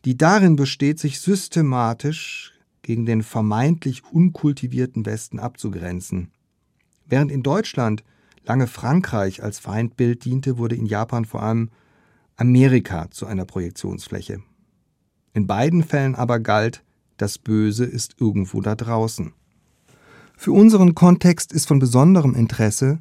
die 0.04 0.16
darin 0.16 0.54
besteht, 0.54 1.00
sich 1.00 1.20
systematisch 1.20 2.52
gegen 2.82 3.04
den 3.04 3.24
vermeintlich 3.24 4.04
unkultivierten 4.04 5.06
Westen 5.06 5.40
abzugrenzen. 5.40 6.30
Während 7.06 7.32
in 7.32 7.42
Deutschland 7.42 8.04
lange 8.44 8.68
Frankreich 8.68 9.42
als 9.42 9.58
Feindbild 9.58 10.24
diente, 10.24 10.56
wurde 10.56 10.76
in 10.76 10.86
Japan 10.86 11.24
vor 11.24 11.42
allem 11.42 11.70
Amerika 12.42 13.08
zu 13.12 13.26
einer 13.26 13.44
Projektionsfläche. 13.44 14.42
In 15.32 15.46
beiden 15.46 15.84
Fällen 15.84 16.16
aber 16.16 16.40
galt, 16.40 16.82
das 17.16 17.38
Böse 17.38 17.84
ist 17.84 18.16
irgendwo 18.18 18.60
da 18.60 18.74
draußen. 18.74 19.32
Für 20.36 20.50
unseren 20.50 20.96
Kontext 20.96 21.52
ist 21.52 21.68
von 21.68 21.78
besonderem 21.78 22.34
Interesse, 22.34 23.00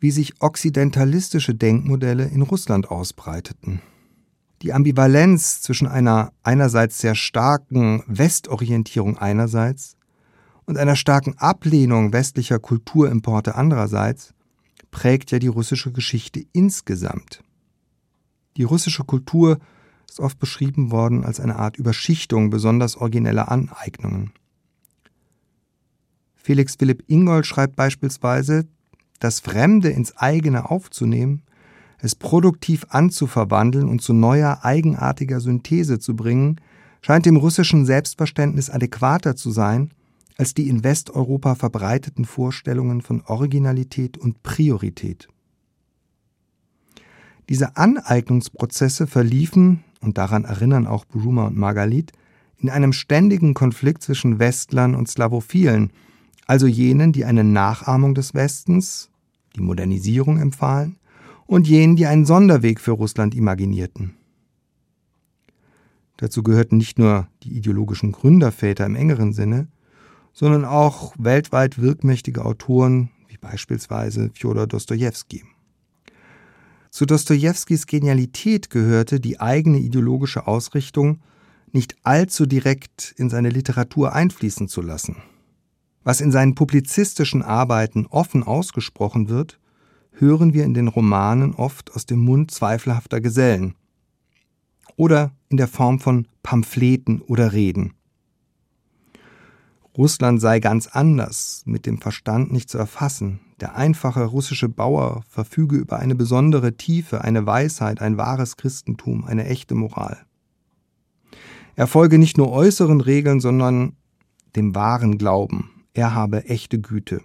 wie 0.00 0.10
sich 0.10 0.42
okzidentalistische 0.42 1.54
Denkmodelle 1.54 2.24
in 2.24 2.42
Russland 2.42 2.90
ausbreiteten. 2.90 3.80
Die 4.62 4.72
Ambivalenz 4.72 5.60
zwischen 5.60 5.86
einer 5.86 6.32
einerseits 6.42 6.98
sehr 6.98 7.14
starken 7.14 8.02
Westorientierung 8.08 9.16
einerseits 9.16 9.96
und 10.64 10.76
einer 10.76 10.96
starken 10.96 11.38
Ablehnung 11.38 12.12
westlicher 12.12 12.58
Kulturimporte 12.58 13.54
andererseits 13.54 14.34
prägt 14.90 15.30
ja 15.30 15.38
die 15.38 15.46
russische 15.46 15.92
Geschichte 15.92 16.44
insgesamt. 16.52 17.44
Die 18.56 18.64
russische 18.64 19.04
Kultur 19.04 19.58
ist 20.08 20.20
oft 20.20 20.38
beschrieben 20.38 20.90
worden 20.90 21.24
als 21.24 21.40
eine 21.40 21.56
Art 21.56 21.76
Überschichtung 21.76 22.50
besonders 22.50 22.96
origineller 22.96 23.50
Aneignungen. 23.50 24.32
Felix 26.34 26.76
Philipp 26.76 27.04
Ingold 27.06 27.46
schreibt 27.46 27.76
beispielsweise, 27.76 28.66
das 29.20 29.40
Fremde 29.40 29.88
ins 29.88 30.16
eigene 30.16 30.70
aufzunehmen, 30.70 31.42
es 31.98 32.16
produktiv 32.16 32.84
anzuverwandeln 32.88 33.88
und 33.88 34.02
zu 34.02 34.12
neuer, 34.12 34.64
eigenartiger 34.64 35.40
Synthese 35.40 36.00
zu 36.00 36.16
bringen, 36.16 36.60
scheint 37.00 37.26
dem 37.26 37.36
russischen 37.36 37.86
Selbstverständnis 37.86 38.70
adäquater 38.70 39.36
zu 39.36 39.52
sein 39.52 39.90
als 40.36 40.54
die 40.54 40.68
in 40.68 40.82
Westeuropa 40.82 41.54
verbreiteten 41.54 42.24
Vorstellungen 42.24 43.02
von 43.02 43.22
Originalität 43.22 44.18
und 44.18 44.42
Priorität. 44.42 45.28
Diese 47.52 47.76
Aneignungsprozesse 47.76 49.06
verliefen, 49.06 49.84
und 50.00 50.16
daran 50.16 50.44
erinnern 50.44 50.86
auch 50.86 51.04
Bruma 51.04 51.48
und 51.48 51.58
Margalit, 51.58 52.10
in 52.56 52.70
einem 52.70 52.94
ständigen 52.94 53.52
Konflikt 53.52 54.02
zwischen 54.02 54.38
Westlern 54.38 54.94
und 54.94 55.06
Slavophilen, 55.06 55.92
also 56.46 56.66
jenen, 56.66 57.12
die 57.12 57.26
eine 57.26 57.44
Nachahmung 57.44 58.14
des 58.14 58.32
Westens, 58.32 59.10
die 59.54 59.60
Modernisierung 59.60 60.38
empfahlen, 60.38 60.96
und 61.44 61.68
jenen, 61.68 61.94
die 61.94 62.06
einen 62.06 62.24
Sonderweg 62.24 62.80
für 62.80 62.92
Russland 62.92 63.34
imaginierten. 63.34 64.14
Dazu 66.16 66.42
gehörten 66.42 66.78
nicht 66.78 66.98
nur 66.98 67.28
die 67.42 67.54
ideologischen 67.54 68.12
Gründerväter 68.12 68.86
im 68.86 68.96
engeren 68.96 69.34
Sinne, 69.34 69.68
sondern 70.32 70.64
auch 70.64 71.12
weltweit 71.18 71.78
wirkmächtige 71.78 72.46
Autoren 72.46 73.10
wie 73.28 73.36
beispielsweise 73.36 74.30
Fjodor 74.32 74.66
Dostojewski. 74.66 75.44
Zu 76.92 77.06
Dostojewskis 77.06 77.86
Genialität 77.86 78.68
gehörte 78.68 79.18
die 79.18 79.40
eigene 79.40 79.78
ideologische 79.78 80.46
Ausrichtung 80.46 81.22
nicht 81.72 81.96
allzu 82.02 82.44
direkt 82.44 83.14
in 83.16 83.30
seine 83.30 83.48
Literatur 83.48 84.12
einfließen 84.12 84.68
zu 84.68 84.82
lassen. 84.82 85.16
Was 86.04 86.20
in 86.20 86.30
seinen 86.30 86.54
publizistischen 86.54 87.40
Arbeiten 87.40 88.04
offen 88.04 88.42
ausgesprochen 88.42 89.30
wird, 89.30 89.58
hören 90.10 90.52
wir 90.52 90.64
in 90.64 90.74
den 90.74 90.88
Romanen 90.88 91.54
oft 91.54 91.94
aus 91.94 92.04
dem 92.04 92.18
Mund 92.18 92.50
zweifelhafter 92.50 93.22
Gesellen 93.22 93.74
oder 94.94 95.32
in 95.48 95.56
der 95.56 95.68
Form 95.68 95.98
von 95.98 96.28
Pamphleten 96.42 97.22
oder 97.22 97.54
Reden. 97.54 97.94
Russland 99.96 100.40
sei 100.40 100.58
ganz 100.58 100.86
anders, 100.86 101.62
mit 101.66 101.84
dem 101.84 101.98
Verstand 101.98 102.50
nicht 102.50 102.70
zu 102.70 102.78
erfassen. 102.78 103.40
Der 103.60 103.76
einfache 103.76 104.24
russische 104.24 104.70
Bauer 104.70 105.22
verfüge 105.28 105.76
über 105.76 105.98
eine 105.98 106.14
besondere 106.14 106.76
Tiefe, 106.76 107.20
eine 107.20 107.44
Weisheit, 107.44 108.00
ein 108.00 108.16
wahres 108.16 108.56
Christentum, 108.56 109.24
eine 109.24 109.44
echte 109.44 109.74
Moral. 109.74 110.24
Er 111.76 111.86
folge 111.86 112.18
nicht 112.18 112.38
nur 112.38 112.50
äußeren 112.50 113.02
Regeln, 113.02 113.40
sondern 113.40 113.96
dem 114.56 114.74
wahren 114.74 115.18
Glauben. 115.18 115.70
Er 115.92 116.14
habe 116.14 116.46
echte 116.46 116.80
Güte. 116.80 117.20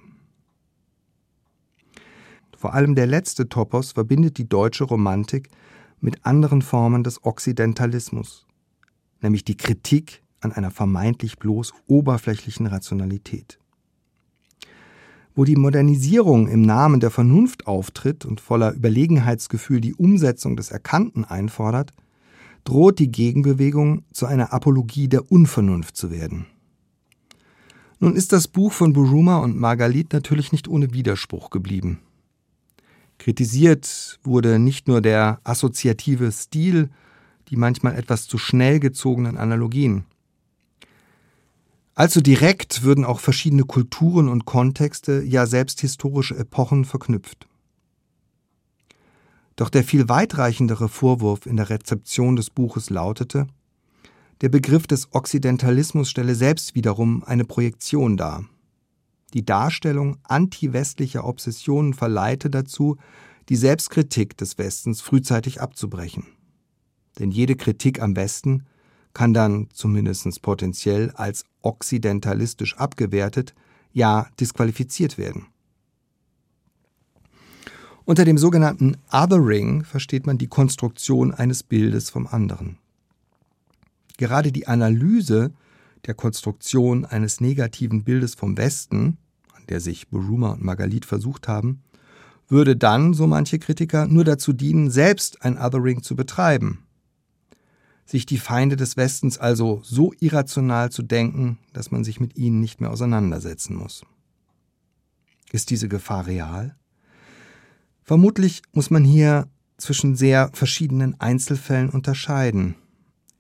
Vor 2.58 2.74
allem 2.74 2.96
der 2.96 3.08
letzte 3.08 3.48
Topos 3.48 3.94
verbindet 3.94 4.38
die 4.38 4.50
deutsche 4.50 4.84
Romantik 4.84 5.50
mit 6.02 6.26
anderen 6.26 6.62
Formen 6.62 7.04
des 7.04 7.24
Okzidentalismus, 7.24 8.46
nämlich 9.22 9.46
die 9.46 9.58
Kritik 9.58 10.24
an 10.42 10.52
einer 10.52 10.72
vermeintlich 10.72 11.38
bloß 11.38 11.74
oberflächlichen 11.88 12.68
Rationalität. 12.68 13.60
Wo 15.36 15.46
die 15.46 15.56
Modernisierung 15.56 16.48
im 16.48 16.62
Namen 16.62 17.00
der 17.00 17.12
Vernunft 17.12 17.68
auftritt 17.68 18.26
und 18.26 18.42
voller 18.42 18.74
Überlegenheitsgefühl 18.74 19.82
die 19.82 19.94
Umsetzung 19.94 20.56
des 20.56 20.72
Erkannten 20.72 21.26
einfordert, 21.26 21.94
droht 22.64 23.00
die 23.00 23.12
Gegenbewegung 23.12 24.04
zu 24.12 24.26
einer 24.26 24.52
Apologie 24.52 25.08
der 25.08 25.32
Unvernunft 25.32 25.96
zu 25.96 26.12
werden. 26.12 26.48
Nun 28.00 28.16
ist 28.16 28.34
das 28.34 28.48
Buch 28.48 28.74
von 28.74 28.94
Buruma 28.94 29.38
und 29.38 29.58
Margalit 29.58 30.14
natürlich 30.14 30.52
nicht 30.52 30.68
ohne 30.68 30.94
Widerspruch 30.94 31.50
geblieben. 31.50 32.00
Kritisiert 33.18 34.20
wurde 34.24 34.60
nicht 34.60 34.88
nur 34.88 35.02
der 35.02 35.40
assoziative 35.44 36.32
Stil, 36.32 36.90
die 37.50 37.56
manchmal 37.56 37.96
etwas 37.96 38.28
zu 38.28 38.38
schnell 38.38 38.80
gezogenen 38.80 39.38
Analogien. 39.38 40.06
Allzu 41.98 42.22
direkt 42.22 42.84
würden 42.84 43.06
auch 43.06 43.20
verschiedene 43.20 43.64
Kulturen 43.64 44.30
und 44.30 44.46
Kontexte, 44.46 45.24
ja 45.24 45.48
selbst 45.48 45.82
historische 45.82 46.38
Epochen 46.38 46.86
verknüpft. 46.86 47.48
Doch 49.56 49.70
der 49.70 49.84
viel 49.84 50.08
weitreichendere 50.08 50.90
Vorwurf 50.90 51.48
in 51.48 51.58
der 51.58 51.72
Rezeption 51.72 52.36
des 52.36 52.52
Buches 52.52 52.92
lautete, 52.92 53.48
der 54.42 54.50
Begriff 54.50 54.86
des 54.86 55.12
Okzidentalismus 55.12 56.08
stelle 56.08 56.36
selbst 56.36 56.76
wiederum 56.76 57.24
eine 57.24 57.46
Projektion 57.46 58.16
dar. 58.16 58.46
Die 59.34 59.44
Darstellung 59.44 60.18
anti-westlicher 60.22 61.26
Obsessionen 61.26 61.96
verleite 61.96 62.52
dazu, 62.52 62.98
die 63.50 63.56
Selbstkritik 63.56 64.38
des 64.38 64.60
Westens 64.60 65.02
frühzeitig 65.02 65.62
abzubrechen. 65.62 66.28
Denn 67.18 67.32
jede 67.32 67.56
Kritik 67.56 68.00
am 68.04 68.16
Westen 68.16 68.68
kann 69.18 69.34
dann 69.34 69.68
zumindest 69.74 70.44
potenziell 70.44 71.10
als 71.16 71.44
okzidentalistisch 71.64 72.78
abgewertet, 72.78 73.56
ja 73.92 74.28
disqualifiziert 74.40 75.18
werden. 75.18 75.48
Unter 78.06 78.26
dem 78.26 78.38
sogenannten 78.38 78.96
Othering 79.12 79.84
versteht 79.84 80.28
man 80.28 80.38
die 80.38 80.46
Konstruktion 80.46 81.34
eines 81.34 81.64
Bildes 81.64 82.12
vom 82.12 82.28
anderen. 82.28 82.78
Gerade 84.18 84.52
die 84.52 84.68
Analyse 84.68 85.52
der 86.06 86.14
Konstruktion 86.14 87.04
eines 87.04 87.42
negativen 87.42 88.04
Bildes 88.04 88.36
vom 88.36 88.56
Westen, 88.56 89.18
an 89.56 89.64
der 89.68 89.80
sich 89.80 90.10
Buruma 90.10 90.52
und 90.52 90.64
Margalit 90.64 91.06
versucht 91.06 91.48
haben, 91.48 91.82
würde 92.50 92.76
dann, 92.76 93.16
so 93.16 93.26
manche 93.26 93.58
Kritiker, 93.58 94.06
nur 94.06 94.26
dazu 94.26 94.54
dienen, 94.54 94.92
selbst 94.92 95.42
ein 95.42 95.58
Othering 95.58 96.04
zu 96.04 96.16
betreiben, 96.16 96.84
sich 98.08 98.26
die 98.26 98.38
Feinde 98.38 98.78
des 98.78 98.98
Westens 98.98 99.38
also 99.38 99.82
so 99.84 100.14
irrational 100.20 100.92
zu 100.92 101.04
denken, 101.04 101.60
dass 101.74 101.92
man 101.92 102.04
sich 102.04 102.20
mit 102.20 102.38
ihnen 102.38 102.62
nicht 102.62 102.80
mehr 102.82 102.90
auseinandersetzen 102.90 103.76
muss. 103.76 104.04
Ist 105.52 105.70
diese 105.70 105.90
Gefahr 105.90 106.26
real? 106.26 106.76
Vermutlich 108.04 108.62
muss 108.72 108.90
man 108.90 109.04
hier 109.04 109.50
zwischen 109.78 110.16
sehr 110.16 110.50
verschiedenen 110.54 111.20
Einzelfällen 111.20 111.90
unterscheiden. 111.90 112.76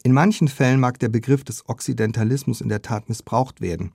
In 0.04 0.12
manchen 0.12 0.50
Fällen 0.50 0.80
mag 0.80 1.00
der 1.00 1.10
Begriff 1.10 1.44
des 1.44 1.68
Okzidentalismus 1.68 2.62
in 2.62 2.70
der 2.70 2.82
Tat 2.82 3.10
missbraucht 3.10 3.62
werden, 3.62 3.92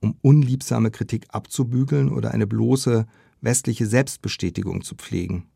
um 0.00 0.16
unliebsame 0.22 0.90
Kritik 0.90 1.26
abzubügeln 1.28 2.10
oder 2.10 2.30
eine 2.30 2.46
bloße 2.46 3.06
westliche 3.40 3.86
Selbstbestätigung 3.86 4.82
zu 4.82 4.94
pflegen. 4.94 5.46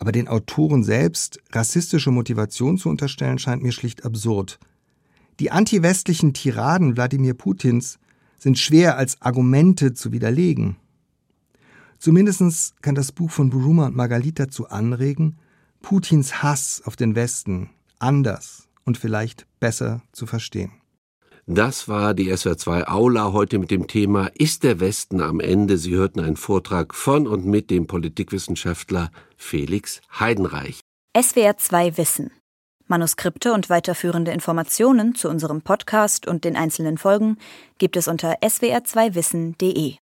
Aber 0.00 0.12
den 0.12 0.28
Autoren 0.28 0.82
selbst 0.82 1.40
rassistische 1.52 2.10
Motivation 2.10 2.78
zu 2.78 2.88
unterstellen, 2.88 3.38
scheint 3.38 3.62
mir 3.62 3.70
schlicht 3.70 4.04
absurd. 4.04 4.58
Die 5.38 5.50
antiwestlichen 5.50 6.32
Tiraden 6.32 6.96
Wladimir 6.96 7.34
Putins 7.34 7.98
sind 8.38 8.58
schwer 8.58 8.96
als 8.96 9.20
Argumente 9.20 9.92
zu 9.92 10.10
widerlegen. 10.10 10.76
Zumindest 11.98 12.82
kann 12.82 12.94
das 12.94 13.12
Buch 13.12 13.30
von 13.30 13.50
Buruma 13.50 13.86
und 13.86 13.96
Margalit 13.96 14.38
dazu 14.38 14.68
anregen, 14.68 15.36
Putins 15.82 16.42
Hass 16.42 16.82
auf 16.86 16.96
den 16.96 17.14
Westen 17.14 17.68
anders 17.98 18.68
und 18.84 18.96
vielleicht 18.96 19.46
besser 19.60 20.02
zu 20.12 20.26
verstehen. 20.26 20.72
Das 21.52 21.88
war 21.88 22.14
die 22.14 22.32
SWR2 22.32 22.86
Aula 22.86 23.32
heute 23.32 23.58
mit 23.58 23.72
dem 23.72 23.88
Thema 23.88 24.30
Ist 24.34 24.62
der 24.62 24.78
Westen 24.78 25.20
am 25.20 25.40
Ende? 25.40 25.78
Sie 25.78 25.96
hörten 25.96 26.20
einen 26.20 26.36
Vortrag 26.36 26.94
von 26.94 27.26
und 27.26 27.44
mit 27.44 27.70
dem 27.70 27.88
Politikwissenschaftler 27.88 29.10
Felix 29.36 30.00
Heidenreich. 30.20 30.78
SWR2 31.16 31.96
Wissen. 31.96 32.30
Manuskripte 32.86 33.52
und 33.52 33.68
weiterführende 33.68 34.30
Informationen 34.30 35.16
zu 35.16 35.28
unserem 35.28 35.60
Podcast 35.62 36.28
und 36.28 36.44
den 36.44 36.54
einzelnen 36.54 36.98
Folgen 36.98 37.36
gibt 37.78 37.96
es 37.96 38.06
unter 38.06 38.34
swr2wissen.de. 38.42 39.94